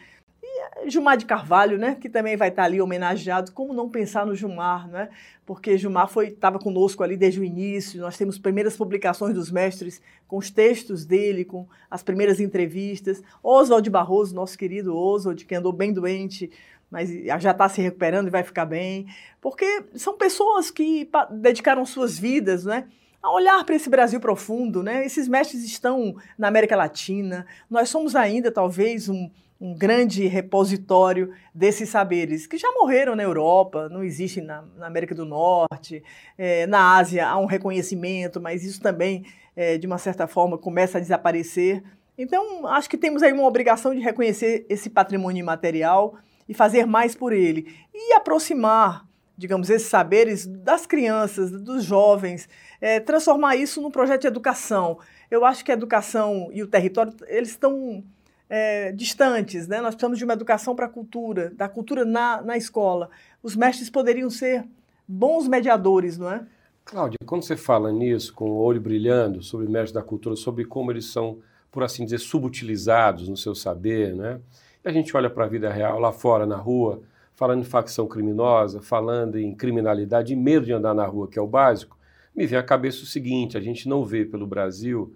Gilmar 0.86 1.16
de 1.16 1.26
Carvalho, 1.26 1.78
né, 1.78 1.96
que 2.00 2.08
também 2.08 2.36
vai 2.36 2.48
estar 2.48 2.64
ali 2.64 2.80
homenageado. 2.80 3.52
Como 3.52 3.72
não 3.72 3.88
pensar 3.88 4.26
no 4.26 4.34
Gilmar, 4.34 4.88
né? 4.88 5.08
Porque 5.44 5.76
Gilmar 5.76 6.08
foi 6.08 6.28
estava 6.28 6.58
conosco 6.58 7.02
ali 7.02 7.16
desde 7.16 7.40
o 7.40 7.44
início. 7.44 8.00
Nós 8.00 8.16
temos 8.16 8.38
primeiras 8.38 8.76
publicações 8.76 9.34
dos 9.34 9.50
mestres 9.50 10.00
com 10.26 10.36
os 10.36 10.50
textos 10.50 11.04
dele, 11.04 11.44
com 11.44 11.66
as 11.90 12.02
primeiras 12.02 12.40
entrevistas. 12.40 13.22
Oswald 13.42 13.88
Barroso, 13.90 14.34
nosso 14.34 14.56
querido 14.56 14.96
Oswald, 14.96 15.44
que 15.44 15.54
andou 15.54 15.72
bem 15.72 15.92
doente, 15.92 16.50
mas 16.90 17.10
já 17.40 17.50
está 17.50 17.68
se 17.68 17.80
recuperando 17.80 18.28
e 18.28 18.30
vai 18.30 18.42
ficar 18.42 18.64
bem. 18.64 19.06
Porque 19.40 19.84
são 19.94 20.16
pessoas 20.16 20.70
que 20.70 21.08
dedicaram 21.30 21.84
suas 21.84 22.18
vidas, 22.18 22.64
né? 22.64 22.86
a 23.22 23.30
olhar 23.30 23.62
para 23.64 23.74
esse 23.74 23.90
Brasil 23.90 24.18
profundo, 24.18 24.82
né? 24.82 25.04
Esses 25.04 25.28
mestres 25.28 25.62
estão 25.62 26.16
na 26.38 26.48
América 26.48 26.74
Latina. 26.74 27.46
Nós 27.68 27.88
somos 27.88 28.16
ainda 28.16 28.50
talvez 28.50 29.08
um, 29.08 29.30
um 29.60 29.74
grande 29.74 30.26
repositório 30.26 31.32
desses 31.54 31.90
saberes, 31.90 32.46
que 32.46 32.56
já 32.56 32.70
morreram 32.72 33.14
na 33.14 33.22
Europa, 33.22 33.88
não 33.90 34.02
existem 34.02 34.42
na, 34.42 34.64
na 34.76 34.86
América 34.86 35.14
do 35.14 35.26
Norte, 35.26 36.02
é, 36.38 36.66
na 36.66 36.96
Ásia 36.96 37.28
há 37.28 37.38
um 37.38 37.44
reconhecimento, 37.44 38.40
mas 38.40 38.64
isso 38.64 38.80
também, 38.80 39.24
é, 39.54 39.76
de 39.76 39.86
uma 39.86 39.98
certa 39.98 40.26
forma, 40.26 40.56
começa 40.56 40.96
a 40.96 41.00
desaparecer. 41.00 41.82
Então, 42.16 42.66
acho 42.68 42.88
que 42.88 42.96
temos 42.96 43.22
aí 43.22 43.32
uma 43.32 43.46
obrigação 43.46 43.94
de 43.94 44.00
reconhecer 44.00 44.64
esse 44.68 44.88
patrimônio 44.88 45.40
imaterial 45.40 46.16
e 46.48 46.54
fazer 46.54 46.86
mais 46.86 47.14
por 47.14 47.32
ele. 47.32 47.74
E 47.94 48.14
aproximar 48.14 49.08
digamos, 49.40 49.70
esses 49.70 49.88
saberes 49.88 50.44
das 50.46 50.84
crianças, 50.84 51.50
dos 51.50 51.82
jovens, 51.82 52.46
é, 52.78 53.00
transformar 53.00 53.56
isso 53.56 53.80
num 53.80 53.90
projeto 53.90 54.20
de 54.20 54.26
educação. 54.26 54.98
Eu 55.30 55.46
acho 55.46 55.64
que 55.64 55.70
a 55.70 55.74
educação 55.74 56.50
e 56.52 56.62
o 56.62 56.66
território, 56.66 57.14
eles 57.26 57.48
estão 57.48 58.04
é, 58.50 58.90
distantes, 58.90 59.69
né? 59.69 59.80
Nós 59.80 59.95
precisamos 59.95 60.19
de 60.19 60.25
uma 60.25 60.33
educação 60.33 60.75
para 60.75 60.87
a 60.87 60.88
cultura, 60.88 61.50
da 61.50 61.69
cultura 61.69 62.04
na, 62.04 62.42
na 62.42 62.57
escola. 62.57 63.09
Os 63.40 63.54
mestres 63.54 63.88
poderiam 63.88 64.28
ser 64.28 64.64
bons 65.07 65.47
mediadores, 65.47 66.19
não 66.19 66.30
é? 66.30 66.45
Cláudia, 66.85 67.16
quando 67.25 67.45
você 67.45 67.57
fala 67.57 67.92
nisso, 67.92 68.35
com 68.35 68.50
o 68.50 68.57
olho 68.57 68.80
brilhando, 68.80 69.40
sobre 69.40 69.69
mestres 69.69 69.92
da 69.92 70.02
cultura, 70.02 70.35
sobre 70.35 70.64
como 70.64 70.90
eles 70.90 71.07
são, 71.07 71.38
por 71.71 71.85
assim 71.85 72.04
dizer, 72.04 72.19
subutilizados 72.19 73.28
no 73.28 73.37
seu 73.37 73.54
saber, 73.54 74.16
né? 74.16 74.40
E 74.85 74.88
a 74.88 74.92
gente 74.92 75.16
olha 75.16 75.30
para 75.30 75.45
a 75.45 75.49
vida 75.49 75.71
real 75.71 76.00
lá 76.00 76.11
fora, 76.11 76.45
na 76.45 76.57
rua, 76.57 77.02
falando 77.35 77.61
em 77.61 77.64
facção 77.64 78.09
criminosa, 78.09 78.83
falando 78.83 79.38
em 79.38 79.54
criminalidade 79.54 80.33
e 80.33 80.37
medo 80.37 80.66
de 80.66 80.73
andar 80.73 80.95
na 80.95 81.07
rua, 81.07 81.28
que 81.28 81.38
é 81.38 81.42
o 81.42 81.47
básico, 81.47 81.97
me 82.35 82.47
vem 82.47 82.59
à 82.59 82.62
cabeça 82.62 83.04
o 83.04 83.07
seguinte: 83.07 83.57
a 83.57 83.61
gente 83.61 83.88
não 83.88 84.04
vê 84.04 84.25
pelo 84.25 84.47
Brasil, 84.47 85.14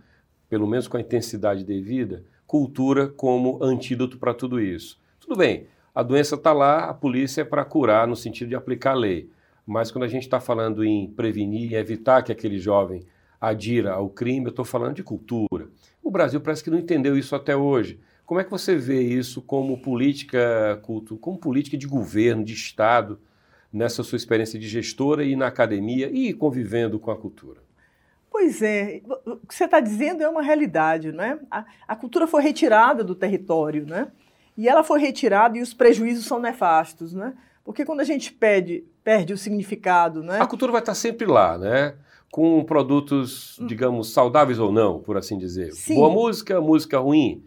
pelo 0.48 0.68
menos 0.68 0.86
com 0.86 0.96
a 0.96 1.00
intensidade 1.00 1.64
devida, 1.64 2.22
cultura 2.46 3.08
como 3.08 3.62
antídoto 3.62 4.18
para 4.18 4.34
tudo 4.34 4.60
isso. 4.60 5.00
Tudo 5.20 5.36
bem, 5.36 5.66
a 5.94 6.02
doença 6.02 6.34
está 6.34 6.52
lá, 6.52 6.86
a 6.86 6.94
polícia 6.94 7.42
é 7.42 7.44
para 7.44 7.64
curar 7.64 8.06
no 8.06 8.16
sentido 8.16 8.48
de 8.48 8.54
aplicar 8.54 8.92
a 8.92 8.96
lei. 8.96 9.30
Mas 9.66 9.90
quando 9.90 10.04
a 10.04 10.08
gente 10.08 10.24
está 10.24 10.40
falando 10.40 10.84
em 10.84 11.08
prevenir 11.08 11.72
e 11.72 11.76
evitar 11.76 12.22
que 12.22 12.32
aquele 12.32 12.58
jovem 12.58 13.02
adira 13.40 13.92
ao 13.92 14.08
crime, 14.08 14.46
eu 14.46 14.50
estou 14.50 14.64
falando 14.64 14.96
de 14.96 15.02
cultura. 15.02 15.68
O 16.02 16.10
Brasil 16.10 16.40
parece 16.40 16.62
que 16.62 16.70
não 16.70 16.78
entendeu 16.78 17.16
isso 17.16 17.34
até 17.34 17.56
hoje. 17.56 18.00
Como 18.26 18.40
é 18.40 18.44
que 18.44 18.50
você 18.50 18.76
vê 18.76 19.00
isso 19.02 19.42
como 19.42 19.80
política, 19.80 20.80
como 21.20 21.38
política 21.38 21.76
de 21.76 21.86
governo, 21.86 22.44
de 22.44 22.54
Estado, 22.54 23.18
nessa 23.72 24.02
sua 24.02 24.16
experiência 24.16 24.58
de 24.58 24.68
gestora 24.68 25.24
e 25.24 25.36
na 25.36 25.46
academia 25.46 26.10
e 26.10 26.32
convivendo 26.32 26.98
com 26.98 27.10
a 27.10 27.16
cultura? 27.16 27.63
Pois 28.34 28.60
é, 28.62 29.00
o 29.24 29.46
que 29.46 29.54
você 29.54 29.64
está 29.64 29.78
dizendo 29.78 30.20
é 30.20 30.28
uma 30.28 30.42
realidade, 30.42 31.12
né? 31.12 31.38
A, 31.48 31.64
a, 31.86 31.94
cultura 31.94 32.26
foi 32.26 32.42
retirada 32.42 33.04
do 33.04 33.14
território, 33.14 33.86
né? 33.86 34.08
E 34.58 34.68
ela 34.68 34.82
foi 34.82 34.98
retirada 34.98 35.56
e 35.56 35.62
os 35.62 35.72
prejuízos 35.72 36.26
são 36.26 36.40
nefastos, 36.40 37.14
né? 37.14 37.32
Porque 37.64 37.84
quando 37.84 38.00
a 38.00 38.04
gente 38.04 38.32
perde, 38.32 38.84
perde 39.04 39.32
o 39.32 39.38
significado, 39.38 40.20
né? 40.20 40.40
A 40.40 40.48
cultura 40.48 40.72
vai 40.72 40.80
estar 40.80 40.96
sempre 40.96 41.28
lá, 41.28 41.56
né? 41.56 41.94
Com 42.28 42.64
produtos, 42.64 43.56
hum. 43.60 43.68
digamos, 43.68 44.12
saudáveis 44.12 44.58
ou 44.58 44.72
não, 44.72 44.98
por 44.98 45.16
assim 45.16 45.38
dizer. 45.38 45.70
Sim. 45.70 45.94
Boa 45.94 46.10
música, 46.10 46.60
música 46.60 46.98
ruim 46.98 47.40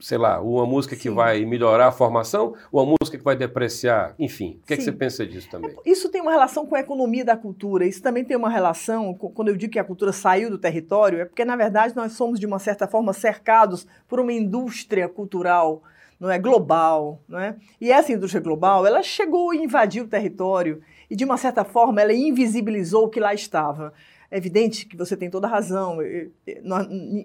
sei 0.00 0.18
lá, 0.18 0.40
uma 0.40 0.66
música 0.66 0.96
que 0.96 1.08
Sim. 1.08 1.14
vai 1.14 1.44
melhorar 1.44 1.88
a 1.88 1.92
formação 1.92 2.54
ou 2.72 2.82
uma 2.82 2.96
música 3.00 3.18
que 3.18 3.24
vai 3.24 3.36
depreciar? 3.36 4.14
Enfim, 4.18 4.58
o 4.62 4.66
que, 4.66 4.74
é 4.74 4.76
que 4.76 4.82
você 4.82 4.92
pensa 4.92 5.26
disso 5.26 5.48
também? 5.50 5.70
É, 5.70 5.90
isso 5.90 6.08
tem 6.08 6.20
uma 6.20 6.30
relação 6.30 6.66
com 6.66 6.74
a 6.74 6.80
economia 6.80 7.24
da 7.24 7.36
cultura, 7.36 7.86
isso 7.86 8.02
também 8.02 8.24
tem 8.24 8.36
uma 8.36 8.50
relação, 8.50 9.14
com, 9.14 9.30
quando 9.30 9.48
eu 9.48 9.56
digo 9.56 9.72
que 9.72 9.78
a 9.78 9.84
cultura 9.84 10.12
saiu 10.12 10.50
do 10.50 10.58
território, 10.58 11.20
é 11.20 11.24
porque, 11.24 11.44
na 11.44 11.56
verdade, 11.56 11.94
nós 11.94 12.12
somos, 12.12 12.40
de 12.40 12.46
uma 12.46 12.58
certa 12.58 12.88
forma, 12.88 13.12
cercados 13.12 13.86
por 14.08 14.18
uma 14.18 14.32
indústria 14.32 15.08
cultural 15.08 15.82
não 16.18 16.30
é 16.30 16.38
global, 16.38 17.22
não 17.26 17.38
é? 17.38 17.56
E 17.80 17.90
essa 17.90 18.12
indústria 18.12 18.42
global, 18.42 18.86
ela 18.86 19.02
chegou 19.02 19.54
e 19.54 19.64
invadiu 19.64 20.04
o 20.04 20.06
território 20.06 20.82
e 21.08 21.16
de 21.16 21.24
uma 21.24 21.38
certa 21.38 21.64
forma 21.64 22.02
ela 22.02 22.12
invisibilizou 22.12 23.06
o 23.06 23.08
que 23.08 23.18
lá 23.18 23.32
estava. 23.32 23.94
É 24.30 24.36
evidente 24.36 24.84
que 24.84 24.96
você 24.96 25.16
tem 25.16 25.30
toda 25.30 25.46
a 25.46 25.50
razão. 25.50 25.98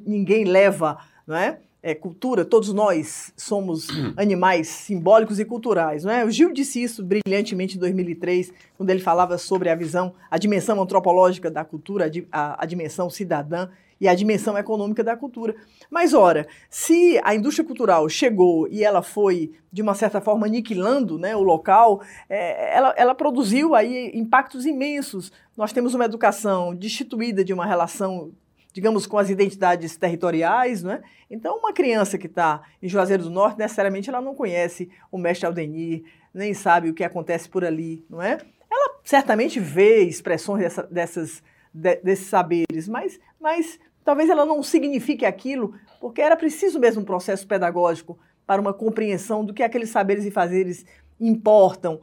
Ninguém 0.06 0.46
leva, 0.46 0.98
não 1.28 1.36
é? 1.36 1.60
É, 1.86 1.94
cultura, 1.94 2.44
todos 2.44 2.74
nós 2.74 3.32
somos 3.38 3.88
animais 4.18 4.68
simbólicos 4.68 5.40
e 5.40 5.46
culturais. 5.46 6.04
Não 6.04 6.12
é? 6.12 6.26
O 6.26 6.32
Gil 6.32 6.52
disse 6.52 6.82
isso 6.82 7.04
brilhantemente 7.04 7.78
em 7.78 7.80
2003, 7.80 8.52
quando 8.76 8.90
ele 8.90 9.00
falava 9.00 9.38
sobre 9.38 9.70
a 9.70 9.76
visão, 9.76 10.16
a 10.32 10.40
dimensão 10.40 10.82
antropológica 10.82 11.52
da 11.52 11.64
cultura, 11.64 12.12
a, 12.32 12.64
a 12.64 12.66
dimensão 12.66 13.08
cidadã 13.08 13.70
e 14.02 14.08
a 14.08 14.16
dimensão 14.16 14.58
econômica 14.58 15.04
da 15.04 15.16
cultura. 15.16 15.56
Mas, 15.88 16.16
ora, 16.16 16.48
se 16.72 17.22
a 17.24 17.36
indústria 17.36 17.64
cultural 17.64 18.10
chegou 18.10 18.68
e 18.68 18.84
ela 18.84 19.04
foi, 19.04 19.52
de 19.72 19.84
uma 19.84 19.94
certa 19.94 20.20
forma, 20.20 20.48
aniquilando 20.48 21.20
né, 21.20 21.36
o 21.36 21.44
local, 21.44 22.02
é, 22.28 22.76
ela, 22.76 22.96
ela 22.98 23.14
produziu 23.14 23.76
aí 23.76 24.10
impactos 24.16 24.66
imensos. 24.66 25.32
Nós 25.56 25.72
temos 25.72 25.94
uma 25.94 26.06
educação 26.06 26.74
destituída 26.74 27.46
de 27.46 27.54
uma 27.54 27.66
relação 27.66 28.32
digamos, 28.76 29.08
com 29.08 29.18
as 29.18 29.30
identidades 29.30 29.96
territoriais, 29.96 30.84
né? 30.84 31.02
Então, 31.32 31.58
uma 31.58 31.72
criança 31.72 32.18
que 32.18 32.28
está 32.28 32.62
em 32.84 32.90
Juazeiro 32.90 33.24
do 33.24 33.30
Norte, 33.30 33.58
necessariamente 33.58 34.10
ela 34.10 34.20
não 34.20 34.36
conhece 34.36 34.90
o 35.10 35.18
mestre 35.18 35.46
Aldenir, 35.46 36.04
nem 36.34 36.54
sabe 36.54 36.90
o 36.90 36.94
que 36.94 37.02
acontece 37.02 37.48
por 37.48 37.64
ali, 37.64 38.06
não 38.10 38.22
é? 38.22 38.38
Ela 38.70 39.00
certamente 39.02 39.62
vê 39.62 40.02
expressões 40.02 40.62
dessa, 40.62 40.84
dessas, 40.84 41.42
de, 41.74 41.96
desses 42.04 42.28
saberes, 42.28 42.90
mas, 42.90 43.18
mas 43.40 43.80
talvez 44.04 44.30
ela 44.30 44.46
não 44.46 44.62
signifique 44.62 45.26
aquilo, 45.26 45.74
porque 46.02 46.22
era 46.22 46.36
preciso 46.36 46.78
mesmo 46.78 47.02
um 47.02 47.06
processo 47.06 47.48
pedagógico 47.48 48.20
para 48.46 48.60
uma 48.60 48.74
compreensão 48.74 49.46
do 49.46 49.54
que 49.54 49.64
aqueles 49.64 49.90
saberes 49.90 50.26
e 50.26 50.32
fazeres 50.32 50.86
importam, 51.18 52.02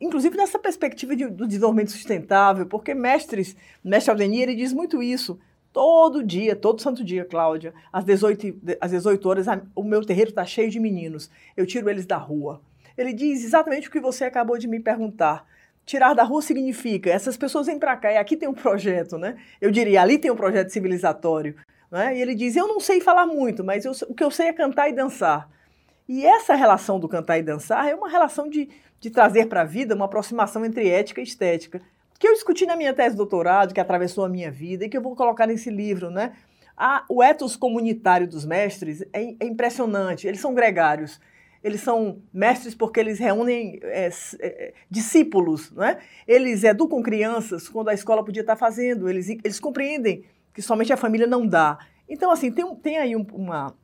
inclusive 0.00 0.38
nessa 0.38 0.58
perspectiva 0.58 1.14
de, 1.14 1.28
do 1.28 1.46
desenvolvimento 1.46 1.90
sustentável, 1.90 2.64
porque 2.64 2.94
mestres, 2.94 3.54
mestre 3.84 4.10
Aldenir, 4.10 4.44
ele 4.44 4.56
diz 4.56 4.72
muito 4.72 5.02
isso, 5.02 5.38
Todo 5.74 6.22
dia, 6.22 6.54
todo 6.54 6.80
santo 6.80 7.02
dia, 7.02 7.24
Cláudia, 7.24 7.74
às 7.92 8.04
18, 8.04 8.60
às 8.80 8.92
18 8.92 9.28
horas, 9.28 9.46
o 9.74 9.82
meu 9.82 10.04
terreiro 10.04 10.30
está 10.30 10.46
cheio 10.46 10.70
de 10.70 10.78
meninos. 10.78 11.28
Eu 11.56 11.66
tiro 11.66 11.90
eles 11.90 12.06
da 12.06 12.16
rua. 12.16 12.62
Ele 12.96 13.12
diz 13.12 13.42
exatamente 13.42 13.88
o 13.88 13.90
que 13.90 13.98
você 13.98 14.24
acabou 14.24 14.56
de 14.56 14.68
me 14.68 14.78
perguntar. 14.78 15.44
Tirar 15.84 16.14
da 16.14 16.22
rua 16.22 16.40
significa 16.42 17.10
essas 17.10 17.36
pessoas 17.36 17.66
vêm 17.66 17.76
para 17.76 17.96
cá 17.96 18.12
e 18.12 18.16
aqui 18.16 18.36
tem 18.36 18.48
um 18.48 18.54
projeto, 18.54 19.18
né? 19.18 19.36
Eu 19.60 19.72
diria, 19.72 20.00
ali 20.00 20.16
tem 20.16 20.30
um 20.30 20.36
projeto 20.36 20.68
civilizatório. 20.68 21.56
Né? 21.90 22.18
E 22.18 22.22
ele 22.22 22.36
diz: 22.36 22.54
Eu 22.54 22.68
não 22.68 22.78
sei 22.78 23.00
falar 23.00 23.26
muito, 23.26 23.64
mas 23.64 23.84
eu, 23.84 23.90
o 24.08 24.14
que 24.14 24.22
eu 24.22 24.30
sei 24.30 24.46
é 24.46 24.52
cantar 24.52 24.88
e 24.88 24.92
dançar. 24.92 25.50
E 26.08 26.24
essa 26.24 26.54
relação 26.54 27.00
do 27.00 27.08
cantar 27.08 27.38
e 27.38 27.42
dançar 27.42 27.88
é 27.88 27.96
uma 27.96 28.08
relação 28.08 28.48
de, 28.48 28.68
de 29.00 29.10
trazer 29.10 29.46
para 29.46 29.62
a 29.62 29.64
vida 29.64 29.92
uma 29.96 30.04
aproximação 30.04 30.64
entre 30.64 30.88
ética 30.88 31.20
e 31.20 31.24
estética 31.24 31.82
que 32.18 32.26
eu 32.26 32.32
discuti 32.32 32.64
na 32.66 32.76
minha 32.76 32.94
tese 32.94 33.10
de 33.10 33.16
doutorado, 33.16 33.74
que 33.74 33.80
atravessou 33.80 34.24
a 34.24 34.28
minha 34.28 34.50
vida 34.50 34.84
e 34.84 34.88
que 34.88 34.96
eu 34.96 35.02
vou 35.02 35.14
colocar 35.16 35.46
nesse 35.46 35.70
livro, 35.70 36.10
né? 36.10 36.32
O 37.08 37.22
ethos 37.22 37.56
comunitário 37.56 38.26
dos 38.26 38.44
mestres 38.44 39.02
é, 39.12 39.34
é, 39.40 39.46
impressionante. 39.46 40.26
Eles 40.26 40.40
são 40.40 40.54
gregários. 40.54 41.20
Eles 41.62 41.80
são 41.80 42.20
mestres 42.32 42.74
porque 42.74 43.00
eles 43.00 43.18
reúnem 43.18 43.78
é, 43.82 44.10
é, 44.40 44.74
discípulos, 44.90 45.70
né? 45.72 45.98
Eles 46.26 46.62
educam 46.64 47.02
crianças 47.02 47.68
quando 47.68 47.88
a 47.88 47.94
escola 47.94 48.24
podia 48.24 48.42
estar 48.42 48.56
fazendo. 48.56 49.08
Eles, 49.08 49.28
eles 49.28 49.60
compreendem 49.60 50.24
que 50.52 50.60
somente 50.60 50.92
a 50.92 50.96
família 50.96 51.26
não 51.26 51.46
dá. 51.46 51.78
Então, 52.08 52.30
assim, 52.30 52.50
tem, 52.50 52.74
tem 52.76 52.98
aí 52.98 53.16
um, 53.16 53.26
uma, 53.32 53.74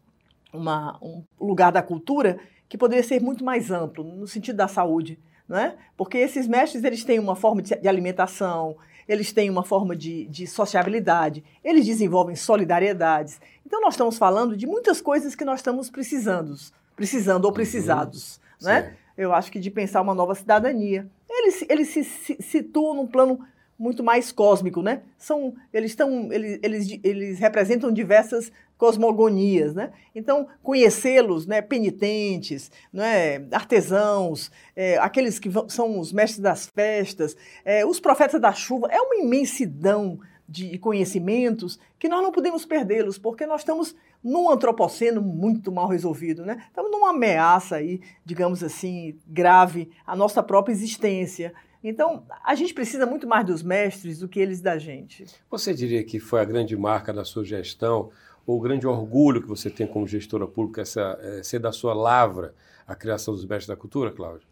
uma, 0.53 0.99
um 1.01 1.25
lugar 1.41 1.73
da 1.73 1.83
cultura 1.83 2.39
que 2.69 2.77
poderia 2.77 3.03
ser 3.03 3.21
muito 3.21 3.45
mais 3.45 3.71
amplo, 3.71 4.05
no 4.05 4.27
sentido 4.27 4.57
da 4.57 4.69
saúde 4.69 5.19
né? 5.51 5.75
Porque 5.97 6.17
esses 6.17 6.47
mestres 6.47 6.85
eles 6.85 7.03
têm 7.03 7.19
uma 7.19 7.35
forma 7.35 7.61
de, 7.61 7.75
de 7.75 7.89
alimentação, 7.89 8.77
eles 9.09 9.33
têm 9.33 9.51
uma 9.51 9.65
forma 9.65 9.97
de, 9.97 10.27
de, 10.27 10.47
sociabilidade, 10.47 11.43
eles 11.65 11.85
desenvolvem 11.85 12.37
solidariedades. 12.37 13.41
Então 13.67 13.81
nós 13.81 13.95
estamos 13.95 14.17
falando 14.17 14.57
de 14.57 14.65
muitas 14.65 15.01
coisas 15.01 15.35
que 15.35 15.45
nós 15.45 15.59
estamos 15.59 15.91
precisando, 15.91 16.55
precisando 16.95 17.47
ou 17.47 17.51
uhum. 17.51 17.55
precisados, 17.55 18.41
uhum. 18.61 18.69
né? 18.69 18.95
Eu 19.19 19.35
acho 19.35 19.51
que 19.51 19.59
de 19.59 19.73
pensar 19.73 20.01
uma 20.01 20.15
nova 20.15 20.37
cidadania. 20.37 21.07
Eles, 21.29 21.65
eles 21.69 21.89
se, 21.89 22.05
se 22.05 22.37
situam 22.41 22.95
num 22.95 23.07
plano 23.07 23.45
muito 23.77 24.05
mais 24.05 24.31
cósmico, 24.31 24.83
né? 24.83 25.03
São, 25.19 25.55
eles, 25.75 25.91
estão, 25.91 26.33
eles, 26.33 26.61
eles, 26.63 27.01
eles 27.03 27.39
representam 27.41 27.93
diversas 27.93 28.53
cosmogonias, 28.81 29.75
né? 29.75 29.93
Então, 30.15 30.49
conhecê-los, 30.63 31.47
né, 31.47 31.61
penitentes, 31.61 32.73
né, 32.91 33.47
artesãos, 33.53 34.51
é, 34.75 34.97
aqueles 34.97 35.39
que 35.39 35.51
vão, 35.51 35.69
são 35.69 36.01
os 36.01 36.11
mestres 36.15 36.41
das 36.41 36.67
festas, 36.67 37.37
é, 37.63 37.85
os 37.85 38.01
profetas 38.01 38.41
da 38.41 38.55
chuva, 38.55 38.89
é 38.91 38.99
uma 38.99 39.17
imensidão 39.17 40.19
de 40.49 40.79
conhecimentos 40.79 41.79
que 41.99 42.09
nós 42.09 42.23
não 42.23 42.33
podemos 42.33 42.65
perdê-los, 42.65 43.19
porque 43.19 43.45
nós 43.45 43.61
estamos 43.61 43.95
num 44.25 44.51
antropoceno 44.51 45.21
muito 45.21 45.71
mal 45.71 45.87
resolvido, 45.87 46.47
né? 46.47 46.65
Estamos 46.67 46.91
numa 46.91 47.11
ameaça 47.11 47.77
aí, 47.77 48.01
digamos 48.25 48.65
assim, 48.65 49.19
grave 49.27 49.91
à 50.07 50.17
nossa 50.17 50.43
própria 50.43 50.73
existência. 50.73 51.53
Então, 51.85 52.25
a 52.43 52.55
gente 52.55 52.73
precisa 52.73 53.05
muito 53.05 53.29
mais 53.29 53.45
dos 53.45 53.63
mestres 53.63 54.19
do 54.21 54.29
que 54.29 54.41
eles 54.41 54.63
da 54.63 54.79
gente. 54.79 55.27
Você 55.51 55.75
diria 55.75 56.03
que 56.03 56.19
foi 56.19 56.41
a 56.41 56.45
grande 56.45 56.77
marca 56.77 57.13
da 57.13 57.25
sua 57.25 57.45
gestão, 57.45 58.11
ou 58.47 58.59
o 58.59 58.61
grande 58.61 58.87
orgulho 58.87 59.43
que 59.43 59.49
você 59.49 59.71
tem 59.71 59.87
como 59.87 60.07
gestora 60.07 60.47
pública, 60.47 60.83
essa, 60.83 61.19
é, 61.21 61.43
ser 61.43 61.59
da 61.59 61.73
sua 61.73 61.95
lavra 61.95 62.55
a 62.87 62.95
criação 62.95 63.35
dos 63.35 63.45
mestres 63.45 63.69
da 63.69 63.77
cultura, 63.77 64.11
Cláudia? 64.11 64.47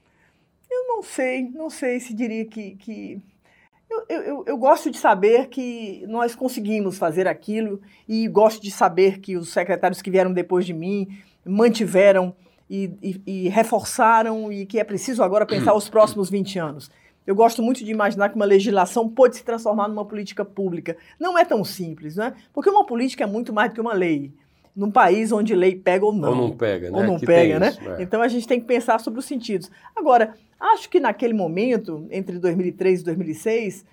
Eu 0.70 0.86
não 0.86 1.02
sei, 1.02 1.42
não 1.50 1.70
sei 1.70 2.00
se 2.00 2.14
diria 2.14 2.44
que. 2.44 2.76
que... 2.76 3.20
Eu, 3.90 4.20
eu, 4.20 4.44
eu, 4.46 4.58
gosto 4.58 4.90
de 4.90 4.98
saber 4.98 5.48
que 5.48 6.04
nós 6.06 6.34
conseguimos 6.34 6.98
fazer 6.98 7.26
aquilo 7.26 7.80
e 8.06 8.28
gosto 8.28 8.62
de 8.62 8.70
saber 8.70 9.18
que 9.18 9.34
os 9.34 9.48
secretários 9.48 10.02
que 10.02 10.10
vieram 10.10 10.30
depois 10.30 10.66
de 10.66 10.74
mim 10.74 11.08
mantiveram 11.42 12.36
e, 12.68 12.92
e, 13.02 13.22
e 13.26 13.48
reforçaram 13.48 14.52
e 14.52 14.66
que 14.66 14.78
é 14.78 14.84
preciso 14.84 15.22
agora 15.22 15.46
pensar 15.46 15.74
os 15.74 15.88
próximos 15.88 16.28
20 16.28 16.58
anos. 16.58 16.90
Eu 17.28 17.34
gosto 17.34 17.62
muito 17.62 17.84
de 17.84 17.90
imaginar 17.90 18.30
que 18.30 18.36
uma 18.36 18.46
legislação 18.46 19.06
pode 19.06 19.36
se 19.36 19.44
transformar 19.44 19.86
numa 19.86 20.02
política 20.02 20.46
pública. 20.46 20.96
Não 21.20 21.36
é 21.38 21.44
tão 21.44 21.62
simples, 21.62 22.16
né? 22.16 22.32
Porque 22.54 22.70
uma 22.70 22.86
política 22.86 23.24
é 23.24 23.26
muito 23.26 23.52
mais 23.52 23.70
do 23.70 23.74
que 23.74 23.80
uma 23.82 23.92
lei. 23.92 24.32
Num 24.74 24.90
país 24.90 25.30
onde 25.30 25.54
lei 25.54 25.76
pega 25.76 26.06
ou 26.06 26.12
não. 26.14 26.30
Ou 26.30 26.36
não 26.36 26.56
pega, 26.56 26.90
né? 26.90 26.96
Ou 26.96 27.04
não 27.04 27.20
pega, 27.20 27.58
né? 27.58 27.68
isso, 27.68 27.86
é. 27.86 28.02
Então 28.02 28.22
a 28.22 28.28
gente 28.28 28.48
tem 28.48 28.58
que 28.58 28.66
pensar 28.66 28.98
sobre 28.98 29.20
os 29.20 29.26
sentidos. 29.26 29.70
Agora, 29.94 30.36
acho 30.58 30.88
que 30.88 30.98
naquele 30.98 31.34
momento, 31.34 32.06
entre 32.10 32.38
2003 32.38 33.02
e 33.02 33.04
2006, 33.04 33.84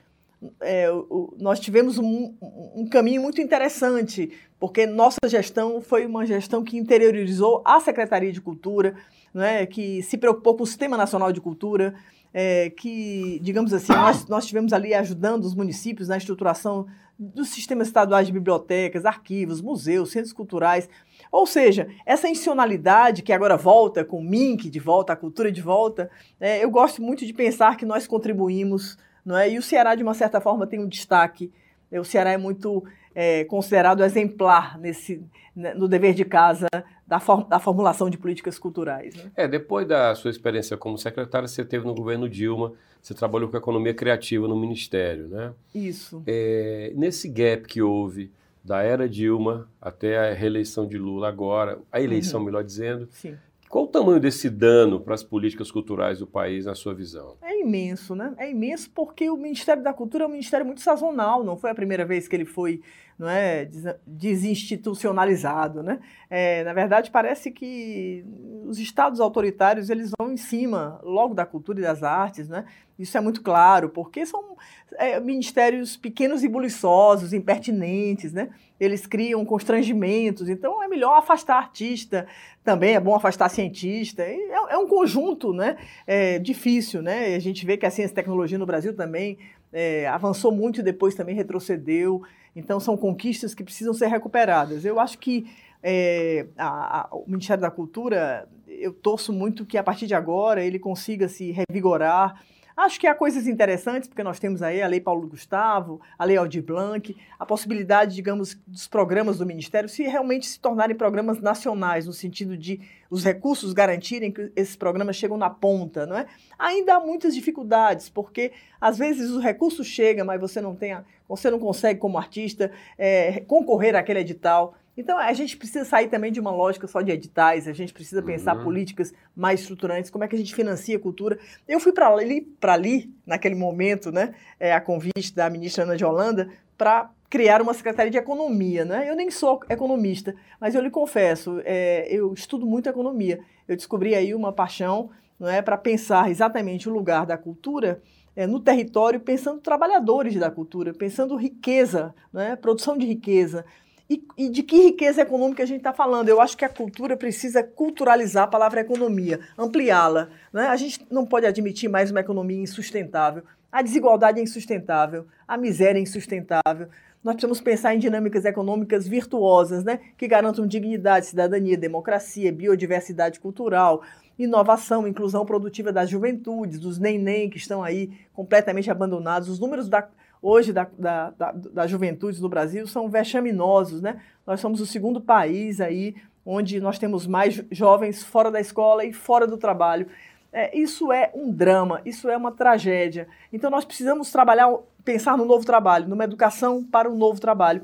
é, 0.61 0.89
o, 0.89 1.35
nós 1.37 1.59
tivemos 1.59 1.97
um, 1.97 2.33
um, 2.73 2.87
caminho 2.87 3.21
muito 3.21 3.41
interessante, 3.41 4.31
porque 4.57 4.85
nossa 4.85 5.19
gestão 5.27 5.81
foi 5.81 6.05
uma 6.05 6.25
gestão 6.25 6.63
que 6.63 6.77
interiorizou 6.77 7.61
a 7.65 7.81
Secretaria 7.81 8.31
de 8.31 8.39
Cultura, 8.39 8.95
né, 9.33 9.65
que 9.65 10.01
se 10.03 10.17
preocupou 10.17 10.55
com 10.55 10.63
o 10.63 10.67
Sistema 10.67 10.95
Nacional 10.95 11.33
de 11.33 11.41
Cultura, 11.41 11.95
é, 12.37 12.69
que, 12.69 13.39
digamos 13.41 13.73
assim, 13.73 13.93
nós, 13.93 14.27
nós 14.27 14.43
estivemos 14.43 14.73
ali 14.73 14.93
ajudando 14.93 15.45
os 15.45 15.55
municípios 15.55 16.09
na 16.09 16.17
estruturação 16.17 16.85
dos 17.17 17.47
sistemas 17.47 17.87
estaduais 17.87 18.27
de 18.27 18.33
bibliotecas, 18.33 19.05
arquivos, 19.05 19.61
museus, 19.61 20.11
centros 20.11 20.33
culturais. 20.33 20.89
Ou 21.31 21.47
seja, 21.47 21.87
essa 22.05 22.27
institucionalidade 22.27 23.21
que 23.21 23.31
agora 23.31 23.55
volta 23.55 24.03
com 24.03 24.19
o 24.19 24.21
MINC 24.21 24.69
de 24.69 24.81
volta, 24.81 25.13
a 25.13 25.15
cultura 25.15 25.49
de 25.49 25.61
volta, 25.61 26.11
é, 26.37 26.61
eu 26.61 26.69
gosto 26.69 27.01
muito 27.01 27.25
de 27.25 27.31
pensar 27.31 27.77
que 27.77 27.85
nós 27.85 28.05
contribuímos, 28.05 28.97
não 29.25 29.37
é? 29.37 29.49
e 29.49 29.57
o 29.57 29.61
Ceará, 29.61 29.95
de 29.95 30.03
uma 30.03 30.13
certa 30.13 30.41
forma, 30.41 30.67
tem 30.67 30.81
um 30.81 30.89
destaque. 30.89 31.49
O 31.89 32.03
Ceará 32.03 32.31
é 32.31 32.37
muito 32.37 32.83
é, 33.15 33.45
considerado 33.45 34.03
exemplar 34.03 34.77
nesse, 34.77 35.23
né, 35.55 35.73
no 35.73 35.87
dever 35.87 36.13
de 36.13 36.25
casa 36.25 36.67
da, 37.07 37.19
for, 37.19 37.45
da 37.45 37.59
formulação 37.59 38.09
de 38.09 38.17
políticas 38.17 38.57
culturais. 38.57 39.15
Né? 39.15 39.31
É, 39.35 39.47
depois 39.47 39.87
da 39.87 40.13
sua 40.15 40.31
experiência 40.31 40.75
como 40.77 40.97
secretária, 40.97 41.47
você 41.47 41.63
teve 41.63 41.85
no 41.85 41.93
governo 41.93 42.27
Dilma, 42.27 42.73
você 43.01 43.13
trabalhou 43.13 43.49
com 43.49 43.57
economia 43.57 43.93
criativa 43.93 44.47
no 44.47 44.55
Ministério, 44.55 45.27
né? 45.27 45.53
Isso. 45.73 46.23
É, 46.25 46.91
nesse 46.95 47.29
gap 47.29 47.67
que 47.67 47.81
houve 47.81 48.31
da 48.63 48.81
era 48.81 49.07
Dilma 49.07 49.69
até 49.79 50.31
a 50.31 50.33
reeleição 50.33 50.87
de 50.87 50.97
Lula 50.97 51.27
agora, 51.27 51.79
a 51.91 52.01
eleição, 52.01 52.39
uhum. 52.39 52.47
melhor 52.47 52.63
dizendo, 52.63 53.07
Sim. 53.11 53.37
Qual 53.75 53.83
o 53.83 53.87
tamanho 53.87 54.21
desse 54.21 54.49
dano 54.49 55.01
para 55.01 55.15
as 55.15 55.21
políticas 55.21 55.69
culturais 55.69 56.19
do 56.19 56.25
país, 56.27 56.65
na 56.65 56.75
sua 56.75 56.93
visão? 56.93 57.35
É 57.41 57.59
imenso, 57.59 58.15
né? 58.15 58.33
É 58.37 58.49
imenso 58.49 58.89
porque 58.91 59.29
o 59.29 59.35
Ministério 59.35 59.83
da 59.83 59.91
Cultura 59.91 60.23
é 60.23 60.27
um 60.27 60.31
ministério 60.31 60.65
muito 60.65 60.79
sazonal, 60.81 61.43
não 61.43 61.57
foi 61.57 61.71
a 61.71 61.75
primeira 61.75 62.05
vez 62.05 62.27
que 62.27 62.35
ele 62.35 62.45
foi 62.45 62.81
não 63.17 63.29
é, 63.29 63.67
desinstitucionalizado, 64.05 65.81
né? 65.81 65.99
É, 66.29 66.63
na 66.63 66.73
verdade, 66.73 67.11
parece 67.11 67.49
que 67.49 68.25
os 68.65 68.77
estados 68.77 69.19
autoritários 69.21 69.89
eles 69.89 70.11
vão 70.19 70.33
em 70.33 70.37
cima 70.37 70.99
logo 71.01 71.33
da 71.33 71.45
cultura 71.45 71.79
e 71.79 71.83
das 71.83 72.03
artes, 72.03 72.49
né? 72.49 72.65
Isso 72.97 73.17
é 73.17 73.21
muito 73.21 73.41
claro, 73.41 73.89
porque 73.89 74.25
são 74.25 74.57
é, 74.97 75.19
ministérios 75.19 75.97
pequenos 75.97 76.43
e 76.43 76.49
buliçosos, 76.49 77.33
impertinentes, 77.33 78.33
né? 78.33 78.49
Eles 78.79 79.05
criam 79.05 79.45
constrangimentos, 79.45 80.49
então 80.49 80.83
é 80.83 80.87
melhor 80.87 81.17
afastar 81.17 81.57
artista, 81.57 82.27
também 82.63 82.95
é 82.95 82.99
bom 82.99 83.15
afastar 83.15 83.49
cientista. 83.49 84.23
É, 84.23 84.37
é 84.69 84.77
um 84.77 84.87
conjunto, 84.87 85.53
né? 85.53 85.77
É 86.07 86.39
difícil, 86.39 87.01
né? 87.01 87.35
A 87.35 87.39
gente 87.39 87.65
vê 87.65 87.77
que 87.77 87.85
a 87.85 87.91
ciência 87.91 88.13
e 88.13 88.15
tecnologia 88.15 88.57
no 88.57 88.65
Brasil 88.65 88.93
também 88.93 89.37
é, 89.75 90.07
avançou 90.07 90.53
muito 90.53 90.79
e 90.79 90.83
depois 90.83 91.13
também 91.13 91.35
retrocedeu. 91.35 92.23
Então, 92.55 92.79
são 92.79 92.95
conquistas 92.95 93.53
que 93.53 93.61
precisam 93.61 93.93
ser 93.93 94.07
recuperadas. 94.07 94.85
Eu 94.85 95.01
acho 95.01 95.19
que 95.19 95.45
é, 95.83 96.47
a, 96.57 97.01
a, 97.01 97.09
o 97.11 97.25
Ministério 97.27 97.61
da 97.61 97.69
Cultura, 97.69 98.47
eu 98.65 98.93
torço 98.93 99.33
muito 99.33 99.65
que 99.65 99.77
a 99.77 99.83
partir 99.83 100.07
de 100.07 100.15
agora 100.15 100.63
ele 100.63 100.79
consiga 100.79 101.27
se 101.27 101.51
revigorar 101.51 102.41
Acho 102.77 102.99
que 102.99 103.07
há 103.07 103.15
coisas 103.15 103.47
interessantes, 103.47 104.09
porque 104.09 104.21
nós 104.21 104.37
temos 104.37 104.61
aí 104.61 104.81
a 104.81 104.87
Lei 104.87 104.99
Paulo 104.99 105.25
Gustavo, 105.27 106.01
a 106.19 106.25
Lei 106.25 106.35
Aldir 106.35 106.61
Blanc, 106.61 107.15
a 107.39 107.45
possibilidade, 107.45 108.13
digamos, 108.13 108.57
dos 108.67 108.85
programas 108.85 109.37
do 109.37 109.45
Ministério 109.45 109.87
se 109.87 110.03
realmente 110.03 110.45
se 110.45 110.59
tornarem 110.59 110.93
programas 110.93 111.39
nacionais, 111.39 112.05
no 112.05 112.11
sentido 112.11 112.57
de 112.57 112.81
os 113.09 113.23
recursos 113.23 113.71
garantirem 113.71 114.29
que 114.29 114.51
esses 114.57 114.75
programas 114.75 115.15
chegam 115.15 115.37
na 115.37 115.49
ponta, 115.49 116.05
não 116.05 116.17
é? 116.17 116.25
Ainda 116.59 116.95
há 116.95 116.99
muitas 116.99 117.33
dificuldades, 117.33 118.09
porque 118.09 118.51
às 118.81 118.97
vezes 118.97 119.31
o 119.31 119.39
recurso 119.39 119.81
chega, 119.81 120.25
mas 120.25 120.41
você 120.41 120.59
não 120.59 120.75
tem, 120.75 120.91
a, 120.91 121.05
você 121.29 121.49
não 121.49 121.59
consegue 121.59 121.97
como 121.97 122.17
artista 122.17 122.71
é, 122.97 123.39
concorrer 123.47 123.95
àquele 123.95 124.19
edital. 124.19 124.75
Então, 124.97 125.17
a 125.17 125.33
gente 125.33 125.57
precisa 125.57 125.83
sair 125.83 126.07
também 126.07 126.31
de 126.31 126.39
uma 126.39 126.51
lógica 126.51 126.87
só 126.87 127.01
de 127.01 127.11
editais, 127.11 127.67
a 127.67 127.73
gente 127.73 127.93
precisa 127.93 128.21
pensar 128.21 128.55
uhum. 128.57 128.63
políticas 128.63 129.13
mais 129.35 129.61
estruturantes, 129.61 130.09
como 130.09 130.23
é 130.23 130.27
que 130.27 130.35
a 130.35 130.39
gente 130.39 130.55
financia 130.55 130.95
a 130.95 130.99
cultura. 130.99 131.37
Eu 131.67 131.79
fui 131.79 131.91
para 131.91 132.07
ali, 132.07 132.47
ali, 132.61 133.13
naquele 133.25 133.55
momento, 133.55 134.11
né, 134.11 134.33
é, 134.59 134.73
a 134.73 134.79
convite 134.79 135.35
da 135.35 135.49
ministra 135.49 135.83
Ana 135.83 135.97
de 135.97 136.05
Holanda, 136.05 136.49
para 136.77 137.09
criar 137.29 137.61
uma 137.61 137.73
secretaria 137.73 138.11
de 138.11 138.17
economia. 138.17 138.85
Né? 138.85 139.09
Eu 139.09 139.15
nem 139.15 139.29
sou 139.29 139.59
economista, 139.69 140.33
mas 140.59 140.75
eu 140.75 140.81
lhe 140.81 140.89
confesso, 140.89 141.61
é, 141.65 142.07
eu 142.09 142.33
estudo 142.33 142.65
muito 142.65 142.87
economia. 142.87 143.39
Eu 143.67 143.75
descobri 143.75 144.15
aí 144.15 144.33
uma 144.33 144.53
paixão 144.53 145.09
não 145.37 145.49
é, 145.49 145.61
para 145.61 145.77
pensar 145.77 146.31
exatamente 146.31 146.87
o 146.87 146.93
lugar 146.93 147.25
da 147.25 147.37
cultura 147.37 148.01
é, 148.35 148.45
no 148.47 148.59
território, 148.59 149.19
pensando 149.19 149.59
trabalhadores 149.59 150.35
da 150.35 150.51
cultura, 150.51 150.93
pensando 150.93 151.35
riqueza, 151.35 152.13
é, 152.33 152.55
produção 152.55 152.97
de 152.97 153.05
riqueza, 153.05 153.65
e, 154.09 154.23
e, 154.37 154.49
de 154.49 154.61
que 154.61 154.77
riqueza 154.77 155.21
econômica 155.21 155.63
a 155.63 155.65
gente 155.65 155.79
está 155.79 155.91
falando? 155.91 156.29
Eu 156.29 156.39
acho 156.39 156.55
que 156.55 156.63
a 156.63 156.69
cultura 156.69 157.17
precisa 157.17 157.63
culturalizar 157.63 158.43
a 158.43 158.47
palavra 158.47 158.81
economia, 158.81 159.39
ampliá-la. 159.57 160.29
Né? 160.53 160.67
A 160.67 160.75
gente 160.75 161.05
não 161.09 161.25
pode 161.25 161.47
admitir 161.47 161.89
mais 161.89 162.11
uma 162.11 162.19
economia 162.19 162.61
insustentável. 162.61 163.43
A 163.71 163.81
desigualdade 163.81 164.39
é 164.39 164.43
insustentável, 164.43 165.25
a 165.47 165.57
miséria 165.57 165.99
é 165.99 166.01
insustentável. 166.01 166.87
Nós 167.23 167.33
precisamos 167.33 167.59
pensar 167.59 167.95
em 167.95 167.99
dinâmicas 167.99 168.45
econômicas 168.45 169.07
virtuosas, 169.07 169.83
né? 169.83 169.99
que 170.15 170.27
garantam 170.27 170.67
dignidade, 170.67 171.25
cidadania, 171.25 171.75
democracia, 171.75 172.53
biodiversidade 172.53 173.39
cultural, 173.39 174.03
inovação, 174.37 175.07
inclusão 175.07 175.43
produtiva 175.43 175.91
das 175.91 176.09
juventudes, 176.11 176.79
dos 176.79 176.99
neném 176.99 177.49
que 177.49 177.57
estão 177.57 177.81
aí 177.81 178.11
completamente 178.33 178.91
abandonados. 178.91 179.49
Os 179.49 179.59
números 179.59 179.89
da 179.89 180.07
hoje 180.45 180.71
da, 180.71 180.87
da, 180.97 181.31
da, 181.31 181.51
da 181.51 181.87
juventude 181.87 182.39
no 182.39 182.47
Brasil 182.47 182.85
são 182.85 183.09
vexaminosos, 183.09 183.99
né? 183.99 184.21
Nós 184.45 184.59
somos 184.59 184.79
o 184.79 184.85
segundo 184.85 185.19
país 185.19 185.81
aí 185.81 186.15
onde 186.45 186.79
nós 186.79 186.99
temos 186.99 187.25
mais 187.25 187.63
jovens 187.71 188.21
fora 188.21 188.51
da 188.51 188.59
escola 188.59 189.03
e 189.03 189.11
fora 189.11 189.47
do 189.47 189.57
trabalho. 189.57 190.05
É, 190.53 190.77
isso 190.77 191.11
é 191.11 191.31
um 191.33 191.51
drama, 191.51 191.99
isso 192.05 192.29
é 192.29 192.37
uma 192.37 192.51
tragédia. 192.51 193.27
Então 193.51 193.71
nós 193.71 193.83
precisamos 193.83 194.31
trabalhar, 194.31 194.71
pensar 195.03 195.35
no 195.35 195.45
novo 195.45 195.65
trabalho, 195.65 196.07
numa 196.07 196.23
educação 196.23 196.83
para 196.83 197.09
o 197.09 197.15
novo 197.15 197.41
trabalho. 197.41 197.81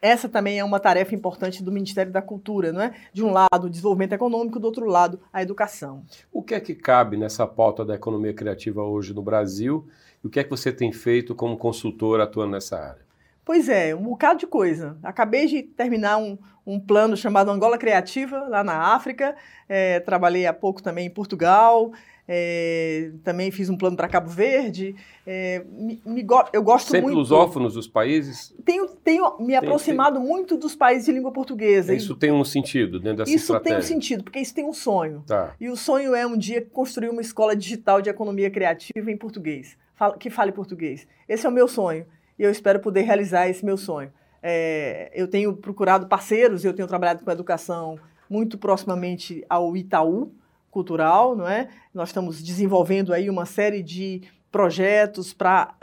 Essa 0.00 0.28
também 0.28 0.58
é 0.58 0.64
uma 0.64 0.80
tarefa 0.80 1.14
importante 1.14 1.62
do 1.62 1.72
Ministério 1.72 2.12
da 2.12 2.22
Cultura, 2.22 2.72
não 2.72 2.82
é? 2.82 2.94
De 3.12 3.24
um 3.24 3.32
lado, 3.32 3.66
o 3.66 3.70
desenvolvimento 3.70 4.12
econômico, 4.12 4.58
do 4.58 4.66
outro 4.66 4.86
lado, 4.86 5.20
a 5.32 5.42
educação. 5.42 6.04
O 6.32 6.42
que 6.42 6.54
é 6.54 6.60
que 6.60 6.74
cabe 6.74 7.16
nessa 7.16 7.46
pauta 7.46 7.84
da 7.84 7.94
economia 7.94 8.32
criativa 8.32 8.82
hoje 8.82 9.14
no 9.14 9.22
Brasil 9.22 9.86
e 10.22 10.26
o 10.26 10.30
que 10.30 10.40
é 10.40 10.44
que 10.44 10.50
você 10.50 10.72
tem 10.72 10.92
feito 10.92 11.34
como 11.34 11.56
consultor 11.56 12.20
atuando 12.20 12.52
nessa 12.52 12.78
área? 12.78 13.08
Pois 13.44 13.68
é, 13.68 13.94
um 13.94 14.02
bocado 14.02 14.40
de 14.40 14.46
coisa. 14.46 14.98
Acabei 15.02 15.46
de 15.46 15.62
terminar 15.62 16.18
um, 16.18 16.36
um 16.66 16.78
plano 16.78 17.16
chamado 17.16 17.50
Angola 17.50 17.78
Criativa, 17.78 18.46
lá 18.46 18.62
na 18.62 18.94
África. 18.94 19.34
É, 19.66 20.00
trabalhei 20.00 20.46
há 20.46 20.52
pouco 20.52 20.82
também 20.82 21.06
em 21.06 21.10
Portugal. 21.10 21.92
É, 22.30 23.10
também 23.24 23.50
fiz 23.50 23.70
um 23.70 23.76
plano 23.76 23.96
para 23.96 24.06
Cabo 24.06 24.28
Verde. 24.28 24.94
É, 25.26 25.64
me, 25.70 26.00
me 26.04 26.22
go 26.22 26.44
eu 26.52 26.62
gosto 26.62 26.88
Sempre 26.88 27.06
muito. 27.06 27.16
lusófonos 27.16 27.72
dos 27.72 27.88
países? 27.88 28.54
Tenho, 28.64 28.86
tenho 28.88 29.38
me 29.40 29.54
aproximado 29.54 30.18
tem... 30.18 30.28
muito 30.28 30.56
dos 30.58 30.76
países 30.76 31.06
de 31.06 31.12
língua 31.12 31.32
portuguesa. 31.32 31.94
Isso 31.94 32.14
tem 32.14 32.30
um 32.30 32.44
sentido 32.44 33.00
dentro 33.00 33.18
dessa 33.18 33.30
isso 33.30 33.44
estratégia? 33.44 33.78
Isso 33.78 33.88
tem 33.88 33.96
um 33.96 34.00
sentido, 34.00 34.24
porque 34.24 34.38
isso 34.40 34.54
tem 34.54 34.66
um 34.66 34.74
sonho. 34.74 35.24
Tá. 35.26 35.54
E 35.58 35.70
o 35.70 35.76
sonho 35.76 36.14
é 36.14 36.26
um 36.26 36.36
dia 36.36 36.60
construir 36.60 37.08
uma 37.08 37.22
escola 37.22 37.56
digital 37.56 38.02
de 38.02 38.10
economia 38.10 38.50
criativa 38.50 39.10
em 39.10 39.16
português 39.16 39.76
que 40.18 40.30
fale 40.30 40.52
português. 40.52 41.06
Esse 41.28 41.46
é 41.46 41.48
o 41.48 41.52
meu 41.52 41.66
sonho 41.66 42.06
e 42.38 42.42
eu 42.42 42.50
espero 42.50 42.78
poder 42.80 43.02
realizar 43.02 43.48
esse 43.48 43.64
meu 43.64 43.76
sonho. 43.76 44.12
É, 44.42 45.10
eu 45.14 45.26
tenho 45.26 45.56
procurado 45.56 46.06
parceiros, 46.06 46.64
eu 46.64 46.72
tenho 46.72 46.86
trabalhado 46.86 47.24
com 47.24 47.30
educação 47.30 47.98
muito 48.30 48.56
proximamente 48.58 49.44
ao 49.48 49.76
Itaú 49.76 50.32
Cultural, 50.78 51.34
não 51.34 51.48
é? 51.48 51.66
Nós 51.92 52.10
estamos 52.10 52.40
desenvolvendo 52.40 53.12
aí 53.12 53.28
uma 53.28 53.44
série 53.44 53.82
de 53.82 54.22
projetos 54.48 55.32
para 55.32 55.74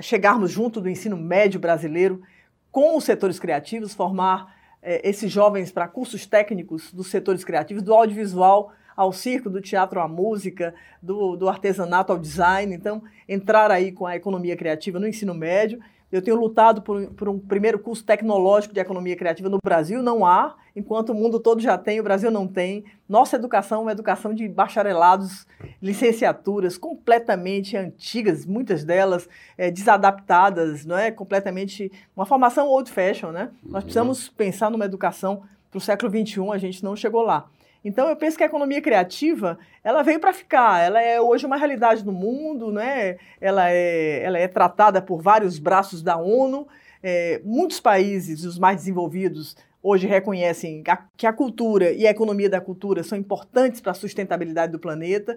chegarmos 0.00 0.52
junto 0.52 0.80
do 0.80 0.88
ensino 0.88 1.16
médio 1.16 1.58
brasileiro 1.58 2.22
com 2.70 2.96
os 2.96 3.02
setores 3.02 3.40
criativos, 3.40 3.94
formar 3.94 4.54
é, 4.80 5.08
esses 5.08 5.32
jovens 5.32 5.72
para 5.72 5.88
cursos 5.88 6.24
técnicos 6.24 6.92
dos 6.92 7.08
setores 7.08 7.42
criativos, 7.42 7.82
do 7.82 7.92
audiovisual 7.92 8.70
ao 8.96 9.12
circo, 9.12 9.50
do 9.50 9.60
teatro 9.60 10.00
à 10.00 10.06
música, 10.06 10.72
do, 11.02 11.34
do 11.34 11.48
artesanato 11.48 12.12
ao 12.12 12.18
design. 12.18 12.72
Então, 12.72 13.02
entrar 13.28 13.72
aí 13.72 13.90
com 13.90 14.06
a 14.06 14.14
economia 14.14 14.56
criativa 14.56 15.00
no 15.00 15.08
ensino 15.08 15.34
médio. 15.34 15.80
Eu 16.10 16.22
tenho 16.22 16.36
lutado 16.36 16.82
por, 16.82 17.04
por, 17.12 17.28
um 17.28 17.38
primeiro 17.38 17.78
curso 17.78 18.04
tecnológico 18.04 18.72
de 18.72 18.80
economia 18.80 19.16
criativa 19.16 19.48
no 19.48 19.58
Brasil, 19.62 20.02
não 20.02 20.24
há, 20.24 20.54
enquanto 20.74 21.10
o 21.10 21.14
mundo 21.14 21.40
todo 21.40 21.60
já 21.60 21.76
tem, 21.76 21.98
o 21.98 22.02
Brasil 22.02 22.30
não 22.30 22.46
tem. 22.46 22.84
Nossa 23.08 23.36
educação 23.36 23.80
é 23.80 23.82
uma 23.82 23.92
educação 23.92 24.32
de 24.32 24.48
bacharelados, 24.48 25.46
licenciaturas 25.82 26.78
completamente 26.78 27.76
antigas, 27.76 28.46
muitas 28.46 28.84
delas 28.84 29.28
é, 29.58 29.70
desadaptadas, 29.70 30.86
não 30.86 30.96
é? 30.96 31.10
Completamente 31.10 31.90
uma 32.14 32.24
formação 32.24 32.68
old 32.68 32.90
fashion, 32.90 33.32
né? 33.32 33.50
Nós 33.64 33.82
precisamos 33.82 34.28
pensar 34.28 34.70
numa 34.70 34.84
educação 34.84 35.42
para 35.70 35.78
o 35.78 35.80
século 35.80 36.10
XXI, 36.10 36.40
a 36.52 36.58
gente 36.58 36.84
não 36.84 36.94
chegou 36.94 37.22
lá. 37.22 37.48
Então 37.86 38.08
eu 38.08 38.16
penso 38.16 38.36
que 38.36 38.42
a 38.42 38.46
economia 38.46 38.82
criativa 38.82 39.56
ela 39.84 40.02
veio 40.02 40.18
para 40.18 40.32
ficar. 40.32 40.84
Ela 40.84 41.00
é 41.00 41.20
hoje 41.20 41.46
uma 41.46 41.56
realidade 41.56 42.04
no 42.04 42.10
mundo, 42.10 42.72
né? 42.72 43.16
Ela 43.40 43.70
é, 43.70 44.24
ela 44.24 44.36
é 44.36 44.48
tratada 44.48 45.00
por 45.00 45.22
vários 45.22 45.60
braços 45.60 46.02
da 46.02 46.16
ONU. 46.16 46.66
É, 47.00 47.40
muitos 47.44 47.78
países, 47.78 48.44
os 48.44 48.58
mais 48.58 48.78
desenvolvidos, 48.78 49.56
hoje 49.80 50.04
reconhecem 50.08 50.82
que 51.16 51.28
a 51.28 51.32
cultura 51.32 51.92
e 51.92 52.08
a 52.08 52.10
economia 52.10 52.50
da 52.50 52.60
cultura 52.60 53.04
são 53.04 53.16
importantes 53.16 53.80
para 53.80 53.92
a 53.92 53.94
sustentabilidade 53.94 54.72
do 54.72 54.80
planeta. 54.80 55.36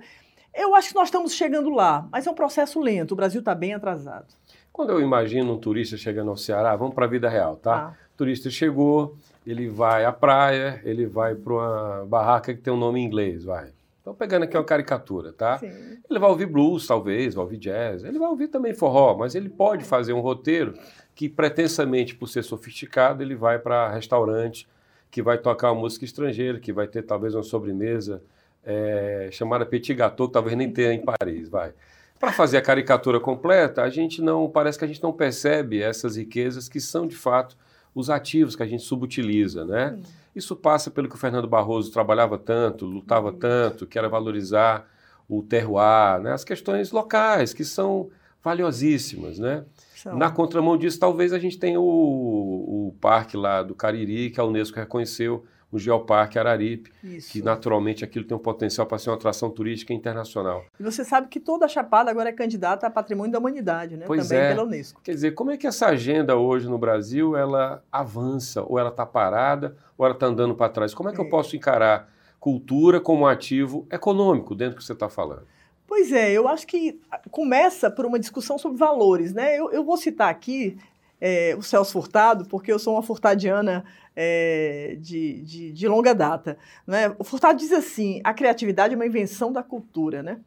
Eu 0.52 0.74
acho 0.74 0.90
que 0.90 0.96
nós 0.96 1.10
estamos 1.10 1.36
chegando 1.36 1.70
lá, 1.70 2.08
mas 2.12 2.26
é 2.26 2.32
um 2.32 2.34
processo 2.34 2.80
lento. 2.80 3.12
O 3.12 3.16
Brasil 3.16 3.42
está 3.42 3.54
bem 3.54 3.76
atrasado. 3.76 4.26
Quando 4.74 4.90
eu 4.90 5.00
imagino 5.00 5.54
um 5.54 5.60
turista 5.60 5.98
chegando 5.98 6.32
ao 6.32 6.38
Ceará, 6.38 6.76
vamos 6.76 6.96
para 6.96 7.06
a 7.06 7.10
vida 7.10 7.30
real, 7.30 7.58
tá? 7.58 7.76
Ah. 7.76 8.06
O 8.16 8.18
turista 8.18 8.50
chegou, 8.50 9.16
ele 9.52 9.70
vai 9.70 10.06
à 10.06 10.12
praia, 10.12 10.82
ele 10.84 11.06
vai 11.06 11.36
para 11.36 11.54
uma 11.54 12.06
barraca 12.06 12.54
que 12.54 12.62
tem 12.62 12.72
um 12.72 12.78
nome 12.78 13.00
em 13.00 13.06
inglês, 13.06 13.44
vai. 13.44 13.72
Estou 13.98 14.14
pegando 14.14 14.44
aqui 14.44 14.56
uma 14.56 14.64
caricatura, 14.64 15.34
tá? 15.34 15.58
Sim. 15.58 15.72
Ele 16.10 16.20
vai 16.20 16.30
ouvir 16.30 16.46
blues, 16.46 16.88
talvez, 16.88 17.36
vai 17.36 17.44
ouvir 17.44 17.58
jazz, 17.58 18.04
ele 18.04 18.18
vai 18.18 18.30
ouvir 18.30 18.48
também 18.48 18.74
forró, 18.74 19.16
mas 19.16 19.36
ele 19.36 19.50
pode 19.50 19.84
fazer 19.84 20.14
um 20.14 20.20
roteiro 20.20 20.74
que, 21.14 21.28
pretensamente, 21.28 22.16
por 22.16 22.28
ser 22.28 22.44
sofisticado, 22.44 23.22
ele 23.22 23.36
vai 23.36 23.60
para 23.60 23.90
restaurante, 23.90 24.68
que 25.12 25.22
vai 25.22 25.38
tocar 25.38 25.72
uma 25.72 25.82
música 25.82 26.06
estrangeira, 26.06 26.60
que 26.60 26.72
vai 26.72 26.88
ter 26.88 27.04
talvez 27.04 27.36
uma 27.36 27.44
sobremesa 27.44 28.22
é, 28.64 29.30
chamada 29.32 29.66
Petit 29.66 29.94
Gâteau, 29.94 30.28
que 30.28 30.34
talvez 30.34 30.56
nem 30.56 30.72
tenha 30.72 30.94
em 30.94 31.04
Paris, 31.04 31.50
vai. 31.50 31.74
Para 32.20 32.32
fazer 32.32 32.58
a 32.58 32.62
caricatura 32.62 33.20
completa, 33.20 33.82
a 33.82 33.90
gente 33.90 34.22
não, 34.22 34.50
parece 34.50 34.78
que 34.78 34.86
a 34.86 34.88
gente 34.88 35.02
não 35.02 35.14
percebe 35.14 35.82
essas 35.82 36.18
riquezas 36.18 36.70
que 36.70 36.80
são, 36.80 37.08
de 37.08 37.16
fato, 37.16 37.58
os 38.00 38.10
ativos 38.10 38.56
que 38.56 38.64
a 38.64 38.68
gente 38.68 38.84
subutiliza, 38.84 39.66
né? 39.66 39.96
Sim. 39.96 40.04
Isso 40.36 40.56
passa 40.56 40.90
pelo 40.90 41.10
que 41.10 41.16
o 41.16 41.18
Fernando 41.18 41.48
Barroso 41.48 41.92
trabalhava 41.92 42.38
tanto, 42.38 42.86
lutava 42.86 43.32
tanto, 43.32 43.86
que 43.86 43.98
era 43.98 44.08
valorizar 44.08 44.88
o 45.28 45.44
terroir, 45.44 46.22
né? 46.22 46.32
as 46.32 46.44
questões 46.44 46.92
locais, 46.92 47.54
que 47.54 47.64
são 47.64 48.10
valiosíssimas, 48.44 49.38
né? 49.38 49.66
São. 49.96 50.18
Na 50.18 50.32
contramão 50.32 50.78
disso, 50.78 51.00
talvez 51.00 51.34
a 51.34 51.40
gente 51.40 51.60
tenha 51.60 51.80
o, 51.80 52.88
o 52.88 52.96
parque 53.02 53.36
lá 53.36 53.62
do 53.62 53.76
Cariri, 53.76 54.30
que 54.30 54.40
a 54.40 54.46
Unesco 54.46 54.80
reconheceu 54.80 55.46
o 55.72 55.78
Geoparque 55.78 56.40
Araripe, 56.40 56.92
Isso. 57.04 57.32
que 57.32 57.42
naturalmente 57.42 58.04
aquilo 58.04 58.26
tem 58.26 58.36
um 58.36 58.40
potencial 58.40 58.88
para 58.88 58.98
ser 58.98 59.10
uma 59.10 59.16
atração 59.16 59.50
turística 59.50 59.94
internacional. 59.94 60.66
E 60.80 60.84
você 60.84 61.04
sabe 61.04 61.28
que 61.28 61.40
toda 61.40 61.66
a 61.66 61.68
Chapada 61.68 62.10
agora 62.10 62.30
é 62.30 62.34
candidata 62.34 62.88
a 62.88 62.90
patrimônio 62.90 63.32
da 63.32 63.40
humanidade, 63.40 63.96
né? 63.96 64.06
Pois 64.08 64.28
Também 64.28 64.44
é. 64.44 64.50
pela 64.50 64.64
Unesco. 64.64 65.02
Quer 65.04 65.14
dizer, 65.14 65.32
como 65.32 65.52
é 65.52 65.58
que 65.58 65.68
essa 65.68 65.88
agenda 65.88 66.36
hoje 66.36 66.68
no 66.68 66.78
Brasil 66.78 67.36
ela 67.36 67.84
avança, 67.92 68.64
ou 68.64 68.80
ela 68.80 68.90
está 68.90 69.06
parada, 69.06 69.76
ou 69.98 70.06
ela 70.06 70.16
está 70.16 70.26
andando 70.26 70.56
para 70.56 70.70
trás? 70.70 70.94
Como 70.94 71.10
é 71.10 71.14
que 71.14 71.22
é. 71.22 71.24
eu 71.24 71.30
posso 71.30 71.56
encarar 71.56 72.12
cultura 72.40 73.00
como 73.00 73.28
ativo 73.28 73.86
econômico 73.92 74.56
dentro 74.56 74.76
do 74.76 74.78
que 74.80 74.84
você 74.84 74.94
está 74.94 75.10
falando? 75.10 75.46
Pois 75.86 76.12
é, 76.12 76.32
eu 76.32 76.48
acho 76.48 76.68
que 76.68 77.00
começa 77.32 77.90
por 77.90 78.06
uma 78.06 78.20
discussão 78.20 78.58
sobre 78.58 78.78
valores, 78.78 79.34
né? 79.34 79.60
Eu, 79.60 79.72
eu 79.72 79.84
vou 79.84 79.98
citar 79.98 80.30
aqui 80.30 80.78
é, 81.22 81.56
o 81.58 81.62
Celso 81.62 81.92
Furtado, 81.92 82.46
porque 82.46 82.72
eu 82.72 82.80
sou 82.80 82.96
uma 82.96 83.04
furtadiana 83.04 83.84
é, 84.16 84.98
de, 85.00 85.42
de, 85.42 85.72
de, 85.72 85.88
longa 85.88 86.14
data. 86.14 86.58
Né? 86.86 87.14
O 87.18 87.24
Furtado 87.24 87.58
diz 87.58 87.72
assim: 87.72 88.22
a 88.24 88.34
criatividade 88.34 88.94
é 88.94 88.98
uma 88.98 89.06
invenção 89.06 89.52
da 89.52 89.62
cultura. 89.62 90.24
Né? 90.24 90.40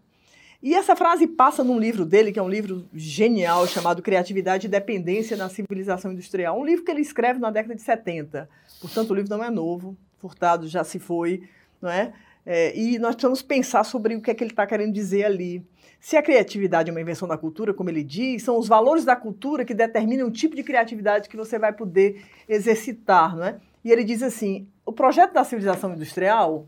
E 0.63 0.75
essa 0.75 0.95
frase 0.95 1.27
passa 1.27 1.65
num 1.65 1.79
livro 1.79 2.05
dele, 2.05 2.33
que 2.33 2.39
é 2.39 2.43
um 2.43 2.49
livro 2.49 2.89
genial, 2.95 3.67
chamado 3.67 4.01
Criatividade 4.03 4.67
e 4.67 4.71
Dependência 4.71 5.37
na 5.37 5.49
Civilização 5.49 6.13
Industrial. 6.13 6.59
Um 6.59 6.65
livro 6.65 6.85
que 6.85 6.91
ele 6.91 7.01
escreve 7.01 7.41
na 7.41 7.51
década 7.51 7.75
de 7.75 7.83
70. 7.83 8.49
Portanto, 8.81 9.11
o 9.11 9.15
livro 9.15 9.31
não 9.31 9.43
é 9.43 9.51
novo, 9.51 9.97
Furtado 10.19 10.69
já 10.69 10.85
se 10.85 10.99
foi. 10.99 11.43
Não 11.81 11.91
é? 11.91 12.13
É, 12.45 12.77
e 12.77 12.99
nós 12.99 13.15
precisamos 13.15 13.43
pensar 13.43 13.85
sobre 13.85 14.17
o 14.17 14.21
que 14.21 14.31
é 14.31 14.35
que 14.35 14.43
ele 14.43 14.51
está 14.51 14.67
querendo 14.67 14.93
dizer 14.93 15.25
ali. 15.25 15.65
Se 16.01 16.17
a 16.17 16.23
criatividade 16.23 16.91
é 16.91 16.93
uma 16.93 17.01
invenção 17.01 17.29
da 17.29 17.39
cultura, 17.39 17.73
como 17.73 17.89
ele 17.89 18.03
diz, 18.03 18.43
são 18.43 18.59
os 18.59 18.67
valores 18.67 19.05
da 19.05 19.15
cultura 19.15 19.65
que 19.65 19.73
determinam 19.73 20.27
o 20.27 20.31
tipo 20.33 20.57
de 20.57 20.65
criatividade 20.65 21.29
que 21.29 21.37
você 21.37 21.59
vai 21.59 21.73
poder 21.73 22.25
exercitar, 22.49 23.37
não 23.37 23.45
é? 23.45 23.57
E 23.85 23.91
ele 23.91 24.03
diz 24.03 24.23
assim: 24.23 24.67
o 24.85 24.93
projeto 24.93 25.33
da 25.33 25.45
civilização 25.45 25.95
industrial, 25.95 26.67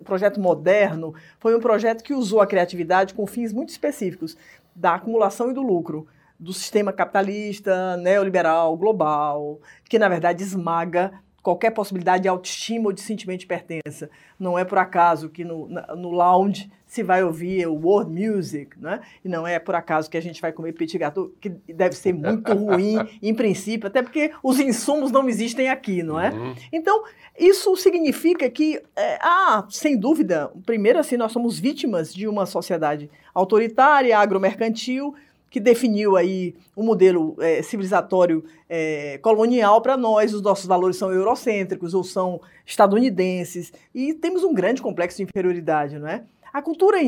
o 0.00 0.04
projeto 0.04 0.40
moderno, 0.40 1.14
foi 1.38 1.56
um 1.56 1.60
projeto 1.60 2.02
que 2.02 2.14
usou 2.14 2.40
a 2.40 2.46
criatividade 2.46 3.14
com 3.14 3.26
fins 3.26 3.52
muito 3.52 3.70
específicos 3.70 4.36
da 4.74 4.94
acumulação 4.94 5.50
e 5.50 5.54
do 5.54 5.62
lucro 5.62 6.06
do 6.38 6.52
sistema 6.52 6.92
capitalista, 6.92 7.96
neoliberal, 7.96 8.76
global, 8.76 9.60
que 9.88 9.98
na 9.98 10.08
verdade 10.08 10.42
esmaga 10.42 11.12
qualquer 11.44 11.72
possibilidade 11.72 12.22
de 12.22 12.28
autoestima 12.28 12.86
ou 12.86 12.92
de 12.92 13.02
sentimento 13.02 13.40
de 13.40 13.46
pertença. 13.46 14.08
Não 14.40 14.58
é 14.58 14.64
por 14.64 14.78
acaso 14.78 15.28
que 15.28 15.44
no, 15.44 15.68
no 15.68 16.10
lounge 16.10 16.72
se 16.86 17.02
vai 17.02 17.22
ouvir 17.22 17.66
o 17.66 17.74
world 17.74 18.10
music, 18.10 18.80
né? 18.80 19.00
E 19.22 19.28
não 19.28 19.46
é 19.46 19.58
por 19.58 19.74
acaso 19.74 20.08
que 20.08 20.16
a 20.16 20.22
gente 20.22 20.40
vai 20.40 20.52
comer 20.52 20.72
petit 20.72 20.96
gâteau, 20.96 21.30
que 21.38 21.50
deve 21.68 21.94
ser 21.94 22.14
muito 22.14 22.50
ruim 22.54 22.96
em 23.22 23.34
princípio, 23.34 23.88
até 23.88 24.00
porque 24.00 24.32
os 24.42 24.58
insumos 24.58 25.12
não 25.12 25.28
existem 25.28 25.68
aqui, 25.68 26.02
não 26.02 26.18
é? 26.18 26.30
Uhum. 26.30 26.54
Então, 26.72 27.04
isso 27.38 27.76
significa 27.76 28.48
que, 28.48 28.80
é, 28.96 29.18
ah, 29.20 29.66
sem 29.68 29.98
dúvida, 29.98 30.50
primeiro 30.64 30.98
assim, 30.98 31.18
nós 31.18 31.30
somos 31.30 31.58
vítimas 31.58 32.14
de 32.14 32.26
uma 32.26 32.46
sociedade 32.46 33.10
autoritária, 33.34 34.16
agromercantil, 34.16 35.14
que 35.54 35.60
definiu 35.60 36.16
aí 36.16 36.56
um 36.76 36.82
modelo 36.82 37.36
é, 37.38 37.62
civilizatório 37.62 38.44
é, 38.68 39.18
colonial 39.18 39.80
para 39.80 39.96
nós. 39.96 40.34
Os 40.34 40.42
nossos 40.42 40.66
valores 40.66 40.96
são 40.96 41.12
eurocêntricos 41.12 41.94
ou 41.94 42.02
são 42.02 42.40
estadunidenses 42.66 43.72
e 43.94 44.14
temos 44.14 44.42
um 44.42 44.52
grande 44.52 44.82
complexo 44.82 45.18
de 45.18 45.22
inferioridade, 45.22 45.96
não 45.96 46.08
é? 46.08 46.24
A 46.52 46.60
cultura, 46.60 46.98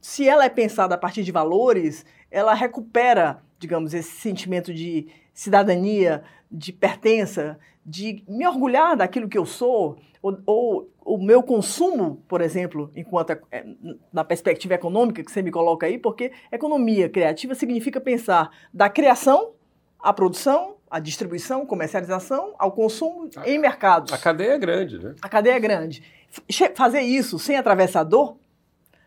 se 0.00 0.28
ela 0.28 0.44
é 0.44 0.48
pensada 0.48 0.96
a 0.96 0.98
partir 0.98 1.22
de 1.22 1.30
valores, 1.30 2.04
ela 2.32 2.52
recupera, 2.52 3.40
digamos, 3.60 3.94
esse 3.94 4.10
sentimento 4.10 4.74
de 4.74 5.06
cidadania, 5.32 6.24
de 6.50 6.72
pertença, 6.72 7.56
de 7.86 8.24
me 8.26 8.44
orgulhar 8.44 8.96
daquilo 8.96 9.28
que 9.28 9.38
eu 9.38 9.46
sou, 9.46 9.98
ou, 10.20 10.36
ou 10.44 10.90
o 11.04 11.18
meu 11.18 11.42
consumo, 11.42 12.22
por 12.26 12.40
exemplo, 12.40 12.90
enquanto 12.96 13.30
é, 13.50 13.64
na 14.12 14.24
perspectiva 14.24 14.74
econômica 14.74 15.22
que 15.22 15.30
você 15.30 15.42
me 15.42 15.50
coloca 15.50 15.86
aí, 15.86 15.98
porque 15.98 16.32
economia 16.50 17.08
criativa 17.08 17.54
significa 17.54 18.00
pensar 18.00 18.50
da 18.72 18.88
criação 18.88 19.52
à 20.00 20.12
produção, 20.12 20.76
à 20.90 20.98
distribuição, 20.98 21.66
comercialização, 21.66 22.54
ao 22.58 22.72
consumo 22.72 23.28
a, 23.36 23.48
em 23.48 23.58
mercados. 23.58 24.12
A 24.12 24.18
cadeia 24.18 24.52
é 24.52 24.58
grande, 24.58 24.98
né? 24.98 25.14
A 25.20 25.28
cadeia 25.28 25.54
é 25.54 25.60
grande. 25.60 26.02
Fazer 26.74 27.02
isso 27.02 27.38
sem 27.38 27.56
atravessador, 27.56 28.36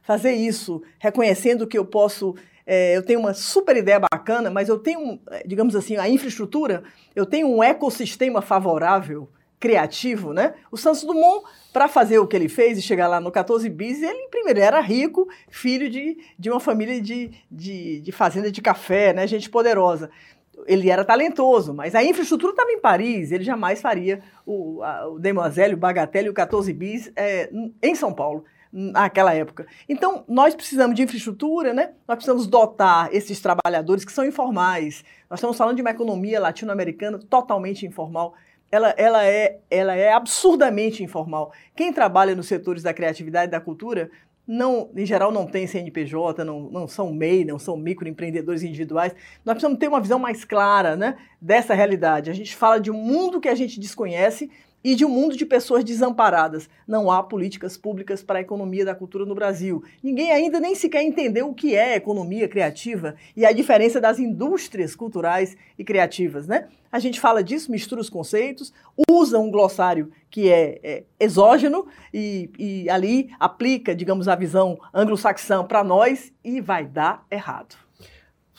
fazer 0.03 0.33
isso 0.33 0.81
reconhecendo 0.99 1.67
que 1.67 1.77
eu 1.77 1.85
posso 1.85 2.35
é, 2.65 2.97
eu 2.97 3.01
tenho 3.01 3.21
uma 3.21 3.33
super 3.33 3.77
ideia 3.77 3.97
bacana, 3.97 4.49
mas 4.49 4.67
eu 4.67 4.77
tenho, 4.77 5.21
digamos 5.45 5.73
assim, 5.73 5.95
a 5.95 6.09
infraestrutura, 6.09 6.83
eu 7.15 7.25
tenho 7.25 7.47
um 7.47 7.63
ecossistema 7.63 8.41
favorável 8.41 9.29
criativo, 9.59 10.33
né? 10.33 10.53
O 10.71 10.77
Santos 10.77 11.03
Dumont, 11.03 11.45
para 11.73 11.87
fazer 11.87 12.19
o 12.19 12.27
que 12.27 12.35
ele 12.35 12.49
fez 12.49 12.77
e 12.77 12.81
chegar 12.81 13.07
lá 13.07 13.19
no 13.19 13.31
14 13.31 13.69
bis, 13.69 14.01
ele 14.01 14.27
primeiro 14.29 14.59
era 14.59 14.79
rico, 14.79 15.27
filho 15.49 15.89
de, 15.89 16.17
de 16.37 16.49
uma 16.49 16.59
família 16.59 17.01
de, 17.01 17.31
de, 17.49 18.01
de 18.01 18.11
fazenda 18.11 18.51
de 18.51 18.61
café, 18.61 19.13
né? 19.13 19.25
Gente 19.25 19.49
poderosa. 19.49 20.09
Ele 20.65 20.89
era 20.89 21.05
talentoso, 21.05 21.73
mas 21.73 21.93
a 21.93 22.03
infraestrutura 22.03 22.51
estava 22.51 22.71
em 22.71 22.79
Paris, 22.79 23.31
ele 23.31 23.43
jamais 23.43 23.79
faria 23.79 24.21
o, 24.45 24.81
a, 24.83 25.07
o 25.07 25.19
Demoiselle, 25.19 25.75
o 25.75 25.77
Bagatelle 25.77 26.27
e 26.27 26.31
o 26.31 26.33
14 26.33 26.73
bis 26.73 27.11
é, 27.15 27.49
em 27.81 27.95
São 27.95 28.13
Paulo 28.13 28.43
naquela 28.71 29.33
época. 29.33 29.65
Então, 29.87 30.23
nós 30.27 30.53
precisamos 30.53 30.95
de 30.95 31.01
infraestrutura, 31.01 31.73
né? 31.73 31.91
Nós 32.07 32.17
precisamos 32.17 32.47
dotar 32.47 33.13
esses 33.13 33.39
trabalhadores 33.39 34.03
que 34.03 34.11
são 34.11 34.25
informais. 34.25 35.03
Nós 35.29 35.39
estamos 35.39 35.57
falando 35.57 35.75
de 35.75 35.81
uma 35.81 35.91
economia 35.91 36.39
latino-americana 36.39 37.17
totalmente 37.17 37.85
informal 37.85 38.35
ela, 38.71 38.93
ela, 38.97 39.25
é, 39.25 39.59
ela 39.69 39.95
é 39.95 40.11
absurdamente 40.11 41.03
informal. 41.03 41.51
Quem 41.75 41.93
trabalha 41.93 42.35
nos 42.35 42.47
setores 42.47 42.83
da 42.83 42.93
criatividade 42.93 43.47
e 43.47 43.51
da 43.51 43.61
cultura, 43.61 44.09
não, 44.45 44.89
em 44.95 45.05
geral, 45.05 45.31
não 45.31 45.45
tem 45.45 45.67
CNPJ, 45.67 46.43
não, 46.43 46.69
não 46.69 46.87
são 46.87 47.13
MEI, 47.13 47.43
não 47.43 47.59
são 47.59 47.75
microempreendedores 47.77 48.63
individuais. 48.63 49.13
Nós 49.45 49.55
precisamos 49.55 49.77
ter 49.77 49.87
uma 49.87 50.01
visão 50.01 50.19
mais 50.19 50.45
clara 50.45 50.95
né, 50.95 51.17
dessa 51.41 51.73
realidade. 51.73 52.29
A 52.29 52.33
gente 52.33 52.55
fala 52.55 52.79
de 52.79 52.89
um 52.89 52.97
mundo 52.97 53.41
que 53.41 53.49
a 53.49 53.55
gente 53.55 53.79
desconhece 53.79 54.49
e 54.83 54.95
de 54.95 55.05
um 55.05 55.09
mundo 55.09 55.35
de 55.35 55.45
pessoas 55.45 55.83
desamparadas. 55.83 56.69
Não 56.87 57.11
há 57.11 57.21
políticas 57.23 57.77
públicas 57.77 58.23
para 58.23 58.39
a 58.39 58.41
economia 58.41 58.85
da 58.85 58.95
cultura 58.95 59.25
no 59.25 59.35
Brasil. 59.35 59.83
Ninguém 60.01 60.31
ainda 60.31 60.59
nem 60.59 60.75
sequer 60.75 61.03
entendeu 61.03 61.49
o 61.49 61.53
que 61.53 61.75
é 61.75 61.95
economia 61.95 62.47
criativa 62.47 63.15
e 63.35 63.45
a 63.45 63.51
diferença 63.51 63.99
das 63.99 64.19
indústrias 64.19 64.95
culturais 64.95 65.57
e 65.77 65.83
criativas, 65.83 66.47
né? 66.47 66.67
A 66.91 66.99
gente 66.99 67.19
fala 67.19 67.43
disso, 67.43 67.69
mistura 67.69 67.99
os 67.99 68.09
conceitos, 68.09 68.73
usa 69.09 69.37
um 69.37 69.51
glossário 69.51 70.09
que 70.29 70.49
é, 70.49 70.79
é 70.81 71.03
exógeno 71.19 71.85
e, 72.13 72.49
e 72.57 72.89
ali 72.89 73.29
aplica, 73.39 73.93
digamos, 73.93 74.27
a 74.27 74.35
visão 74.35 74.79
anglo-saxã 74.93 75.65
para 75.65 75.83
nós 75.83 76.31
e 76.43 76.61
vai 76.61 76.85
dar 76.85 77.25
errado. 77.29 77.86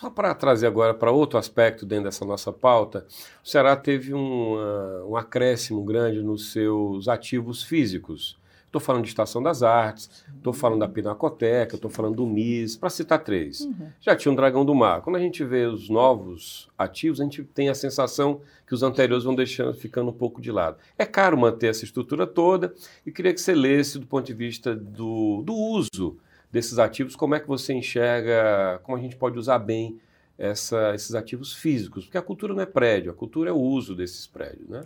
Só 0.01 0.09
para 0.09 0.33
trazer 0.33 0.69
agora 0.69 0.95
para 0.95 1.11
outro 1.11 1.41
aspecto 1.41 1.85
dentro 1.85 2.05
dessa 2.05 2.25
nossa 2.25 2.53
pauta, 2.53 3.05
o 3.45 3.49
Ceará 3.49 3.75
teve 3.75 4.15
um, 4.15 4.55
uh, 4.55 5.11
um 5.11 5.17
acréscimo 5.17 5.85
grande 5.85 6.23
nos 6.23 6.53
seus 6.53 7.09
ativos 7.09 7.65
físicos. 7.65 8.39
Estou 8.65 8.81
falando 8.81 9.03
de 9.03 9.09
Estação 9.09 9.43
das 9.43 9.61
Artes, 9.65 10.09
estou 10.37 10.53
falando 10.53 10.81
da 10.81 10.89
Pinacoteca, 10.89 11.75
estou 11.75 11.91
falando 11.91 12.15
do 12.15 12.27
MIS, 12.27 12.77
para 12.77 12.91
citar 12.91 13.25
três. 13.25 13.63
Uhum. 13.63 13.89
Já 14.01 14.15
tinha 14.15 14.31
um 14.31 14.37
Dragão 14.37 14.65
do 14.65 14.73
Mar. 14.73 15.01
Quando 15.01 15.17
a 15.17 15.21
gente 15.21 15.43
vê 15.43 15.67
os 15.67 15.89
novos 15.89 16.69
ativos, 16.79 17.21
a 17.21 17.25
gente 17.25 17.43
tem 17.43 17.69
a 17.69 17.75
sensação 17.75 18.41
que 18.69 18.75
os 18.75 18.85
anteriores 18.85 19.25
vão 19.25 19.35
deixando, 19.35 19.75
ficando 19.75 20.11
um 20.11 20.15
pouco 20.15 20.41
de 20.41 20.53
lado. 20.53 20.77
É 20.97 21.05
caro 21.05 21.37
manter 21.37 21.71
essa 21.71 21.85
estrutura 21.85 22.25
toda 22.25 22.73
e 23.05 23.11
queria 23.11 23.35
que 23.35 23.41
você 23.41 23.53
lesse 23.53 23.99
do 23.99 24.07
ponto 24.07 24.27
de 24.27 24.35
vista 24.35 24.77
do, 24.77 25.43
do 25.45 25.55
uso 25.55 26.19
desses 26.51 26.79
ativos, 26.79 27.15
como 27.15 27.35
é 27.35 27.41
que 27.41 27.47
você 27.47 27.73
enxerga, 27.73 28.81
como 28.83 28.97
a 28.97 29.01
gente 29.01 29.17
pode 29.17 29.39
usar 29.39 29.59
bem 29.59 30.01
essa, 30.39 30.95
esses 30.95 31.15
ativos 31.15 31.53
físicos? 31.53 32.05
Porque 32.05 32.19
a 32.19 32.23
cultura 32.23 32.55
não 32.55 32.63
é 32.63 32.67
prédio, 32.67 33.11
a 33.11 33.15
cultura 33.15 33.51
é 33.51 33.53
o 33.53 33.59
uso 33.59 33.95
desses 33.95 34.27
prédios, 34.27 34.69
né? 34.69 34.83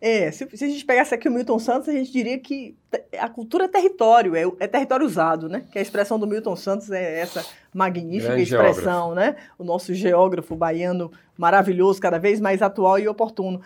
É, 0.00 0.30
se, 0.30 0.46
se, 0.54 0.64
a 0.64 0.68
gente 0.68 0.84
pegasse 0.84 1.14
aqui 1.14 1.28
o 1.28 1.32
Milton 1.32 1.58
Santos, 1.58 1.88
a 1.88 1.92
gente 1.92 2.12
diria 2.12 2.38
que 2.38 2.76
a 3.18 3.28
cultura 3.28 3.64
é 3.64 3.68
território, 3.68 4.36
é, 4.36 4.42
é 4.60 4.66
território 4.66 5.06
usado, 5.06 5.48
né? 5.48 5.64
Que 5.70 5.78
a 5.78 5.82
expressão 5.82 6.18
do 6.18 6.26
Milton 6.26 6.56
Santos 6.56 6.90
é 6.90 7.20
essa 7.20 7.44
magnífica 7.72 8.34
Grande 8.34 8.42
expressão, 8.42 9.14
geógrafo. 9.14 9.14
né? 9.14 9.36
O 9.58 9.64
nosso 9.64 9.94
geógrafo 9.94 10.54
baiano 10.54 11.10
maravilhoso, 11.38 12.00
cada 12.00 12.18
vez 12.18 12.40
mais 12.40 12.60
atual 12.60 12.98
e 12.98 13.08
oportuno. 13.08 13.62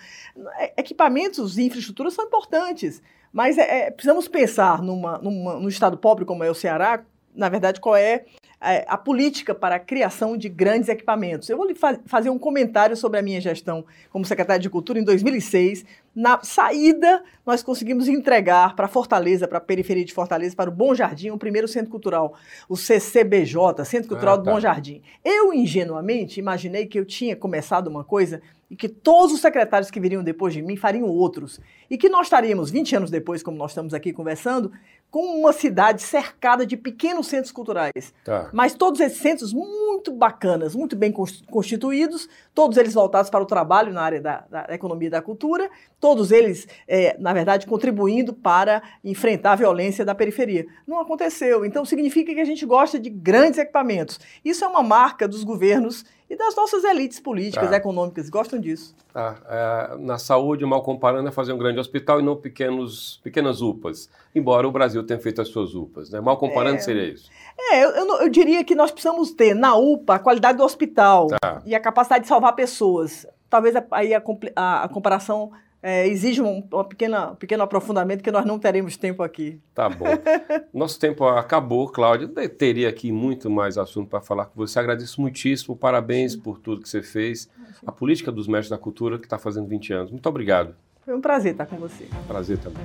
É, 0.59 0.75
equipamentos 0.77 1.59
e 1.59 1.65
infraestruturas 1.65 2.15
são 2.15 2.27
importantes, 2.27 3.03
mas 3.33 3.59
é, 3.59 3.87
é, 3.87 3.91
precisamos 3.91 4.29
pensar 4.29 4.83
numa, 4.83 5.19
numa, 5.19 5.55
num 5.59 5.69
estado 5.69 5.97
pobre 5.99 6.25
como 6.25 6.45
é 6.45 6.51
o 6.51 6.55
Ceará, 6.55 7.05
na 7.35 7.49
verdade, 7.49 7.81
qual 7.81 7.97
é 7.97 8.25
é, 8.61 8.85
a 8.89 8.99
política 8.99 9.55
para 9.55 9.77
a 9.77 9.79
criação 9.79 10.37
de 10.37 10.49
grandes 10.49 10.89
equipamentos. 10.89 11.49
Eu 11.49 11.57
vou 11.57 11.67
lhe 11.67 11.75
fa 11.75 11.99
fazer 12.07 12.31
um 12.31 12.39
comentário 12.39 12.97
sobre 12.97 13.19
a 13.19 13.23
minha 13.23 13.41
gestão 13.41 13.85
como 14.11 14.25
secretária 14.25 14.61
de 14.61 14.69
Cultura 14.69 14.99
em 14.99 15.05
2006. 15.05 15.85
Na 16.15 16.41
saída, 16.43 17.23
nós 17.47 17.63
conseguimos 17.63 18.09
entregar 18.09 18.75
para 18.75 18.89
Fortaleza, 18.89 19.47
para 19.47 19.59
a 19.59 19.61
periferia 19.61 20.05
de 20.05 20.13
Fortaleza, 20.13 20.57
para 20.57 20.69
o 20.69 20.73
Bom 20.73 20.93
Jardim, 20.93 21.31
o 21.31 21.39
primeiro 21.39 21.69
centro 21.69 21.91
cultural, 21.91 22.35
o 22.69 22.77
CCBJ, 22.77 23.85
Centro 23.85 24.09
Cultural 24.09 24.35
ah, 24.35 24.39
tá. 24.39 24.43
do 24.43 24.51
Bom 24.51 24.61
Jardim. 24.61 25.03
Eu, 25.25 25.53
ingenuamente, 25.53 26.41
imaginei 26.41 26.87
que 26.87 26.99
eu 26.99 27.05
tinha 27.05 27.37
começado 27.37 27.87
uma 27.87 28.03
coisa 28.03 28.43
e 28.71 28.77
que 28.77 28.89
todos 28.89 29.33
os 29.33 29.41
secretários 29.41 29.91
que 29.91 30.01
viriam 30.01 30.23
depois 30.23 30.53
de 30.53 30.61
mim 30.61 30.77
fariam 30.77 31.07
outros. 31.07 31.61
E 31.89 31.97
que 31.97 32.09
nós 32.09 32.27
estaríamos, 32.27 32.71
20 32.71 32.97
anos 32.97 33.11
depois, 33.11 33.43
como 33.43 33.57
nós 33.57 33.71
estamos 33.71 33.95
aqui 33.95 34.13
conversando, 34.13 34.73
com 35.11 35.41
uma 35.41 35.53
cidade 35.53 36.03
cercada 36.03 36.67
de 36.67 36.77
pequenos 36.77 37.27
centros 37.29 37.51
culturais. 37.51 38.13
Tá. 38.25 38.51
Mas 38.53 38.75
todos 38.75 39.01
esses 39.01 39.19
centros 39.19 39.53
muito 39.53 40.13
bacanas, 40.13 40.75
muito 40.75 40.95
bem 40.95 41.13
constituídos, 41.51 42.29
todos 42.55 42.77
eles 42.77 42.95
voltados 42.95 43.31
para 43.31 43.43
o 43.43 43.47
trabalho 43.47 43.93
na 43.93 44.03
área 44.03 44.21
da, 44.21 44.45
da 44.51 44.67
economia 44.75 45.09
e 45.09 45.11
da 45.11 45.23
cultura, 45.23 45.71
todos 45.99 46.31
eles, 46.31 46.69
é, 46.87 47.17
na 47.19 47.33
verdade, 47.33 47.67
contribuindo 47.67 48.35
para 48.35 48.83
enfrentar 49.03 49.53
a 49.53 49.57
violência 49.57 50.05
da 50.05 50.15
periferia. 50.15 50.67
Não 50.87 51.01
aconteceu. 51.01 51.65
Então, 51.65 51.85
significa 51.85 52.35
que 52.35 52.41
a 52.41 52.45
gente 52.45 52.67
gosta 52.67 52.99
de 52.99 53.09
grandes 53.09 53.59
equipamentos. 53.59 54.21
Isso 54.45 54.65
é 54.65 54.69
uma 54.69 54.83
marca 54.83 55.27
dos 55.27 55.43
governos 55.43 56.05
e 56.31 56.37
das 56.37 56.55
nossas 56.55 56.85
elites 56.85 57.19
políticas, 57.19 57.71
tá. 57.71 57.77
econômicas, 57.77 58.29
gostam 58.29 58.61
disso. 58.61 58.95
Tá. 59.13 59.37
É, 59.49 59.97
na 59.99 60.19
saúde, 60.19 60.65
mal 60.67 60.83
comparando, 60.83 61.29
é 61.29 61.33
fazer 61.33 61.53
um 61.53 61.59
grande 61.59 61.81
hospital 61.81 62.21
e 62.21 62.23
não 62.23 62.37
pequenos, 62.37 63.19
pequenas 63.23 63.63
UPAs, 63.63 64.11
embora 64.35 64.69
o 64.69 64.73
Brasil 64.73 65.03
tenha 65.05 65.19
feito 65.19 65.41
as 65.41 65.49
suas 65.49 65.75
UPAs. 65.75 66.11
Né? 66.11 66.21
Mal 66.21 66.37
comparando, 66.37 66.77
é, 66.77 66.81
seria 66.81 67.05
isso. 67.05 67.31
É, 67.59 67.83
eu, 67.83 67.91
eu, 67.91 68.21
eu, 68.21 68.29
diria 68.29 68.63
que 68.63 68.75
nós 68.75 68.91
precisamos 68.91 69.33
ter 69.33 69.55
na 69.55 69.75
UPA 69.75 70.17
a 70.17 70.19
qualidade 70.19 70.59
do 70.59 70.65
hospital 70.65 71.29
tá. 71.29 71.63
e 71.65 71.75
a 71.75 71.81
capacidade 71.81 72.23
de 72.23 72.29
salvar 72.29 72.55
pessoas. 72.55 73.27
Talvez 73.49 73.75
aí 73.91 74.15
a, 74.15 74.23
a, 74.55 74.85
a 74.85 74.89
comparação 74.89 75.51
é, 75.83 76.07
exige 76.09 76.43
um 76.43 76.63
uma 76.73 76.85
pequena, 76.85 77.35
pequeno 77.37 77.63
aprofundamento 77.63 78.23
que 78.23 78.31
nós 78.31 78.45
não 78.45 78.59
teremos 78.59 78.97
tempo 78.97 79.23
aqui. 79.23 79.61
Tá 79.75 79.89
bom. 79.89 80.07
Nosso 80.75 80.99
tempo 80.99 81.25
acabou, 81.25 81.89
Cláudia. 81.89 82.29
Teria 82.49 82.89
aqui 82.89 83.13
muito 83.13 83.49
mais 83.49 83.79
assunto 83.79 84.09
para 84.09 84.21
falar 84.21 84.47
com 84.47 84.57
você. 84.57 84.79
Agradeço 84.79 85.21
muitíssimo, 85.21 85.77
parabéns 85.77 86.33
Sim. 86.33 86.41
por 86.41 86.59
tudo 86.59 86.83
que 86.83 86.89
você 86.89 87.03
fez. 87.03 87.49
A 87.87 87.93
política 87.93 88.33
dos 88.33 88.49
mestres 88.49 88.71
da 88.71 88.79
cultura 88.79 89.19
que 89.19 89.27
está 89.27 89.39
fazendo 89.39 89.69
20 89.69 89.93
anos. 89.93 90.11
Muito 90.11 90.29
obrigado. 90.29 90.75
Foi 91.05 91.15
um 91.15 91.21
prazer 91.21 91.53
estar 91.53 91.67
com 91.67 91.77
você. 91.77 92.07
Prazer 92.27 92.59
também. 92.59 92.85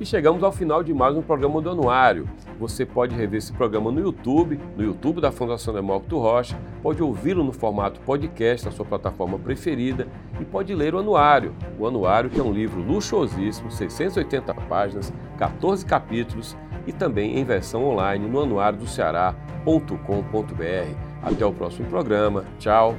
E 0.00 0.06
chegamos 0.06 0.44
ao 0.44 0.52
final 0.52 0.80
de 0.84 0.94
mais 0.94 1.16
um 1.16 1.22
programa 1.22 1.60
do 1.60 1.70
Anuário. 1.70 2.28
Você 2.60 2.86
pode 2.86 3.16
rever 3.16 3.38
esse 3.38 3.52
programa 3.52 3.90
no 3.90 4.00
YouTube, 4.00 4.60
no 4.76 4.84
YouTube 4.84 5.20
da 5.20 5.32
Fundação 5.32 5.74
Demócrito 5.74 6.18
Rocha, 6.18 6.56
pode 6.80 7.02
ouvi-lo 7.02 7.42
no 7.42 7.52
formato 7.52 8.00
podcast 8.00 8.64
na 8.64 8.70
sua 8.70 8.84
plataforma 8.84 9.40
preferida 9.40 10.06
e 10.40 10.44
pode 10.44 10.72
ler 10.72 10.94
o 10.94 10.98
Anuário. 10.98 11.52
O 11.76 11.86
Anuário 11.86 12.30
que 12.30 12.38
é 12.38 12.42
um 12.42 12.52
livro 12.52 12.80
luxuosíssimo, 12.80 13.72
680 13.72 14.54
páginas, 14.54 15.12
14 15.36 15.84
capítulos 15.84 16.56
e 16.86 16.92
também 16.92 17.36
em 17.36 17.44
versão 17.44 17.84
online 17.84 18.28
no 18.28 18.40
anuário 18.40 18.78
do 18.78 18.86
Ceará.com.br. 18.86 19.74
Até 21.22 21.44
o 21.44 21.52
próximo 21.52 21.88
programa. 21.88 22.44
Tchau. 22.58 22.96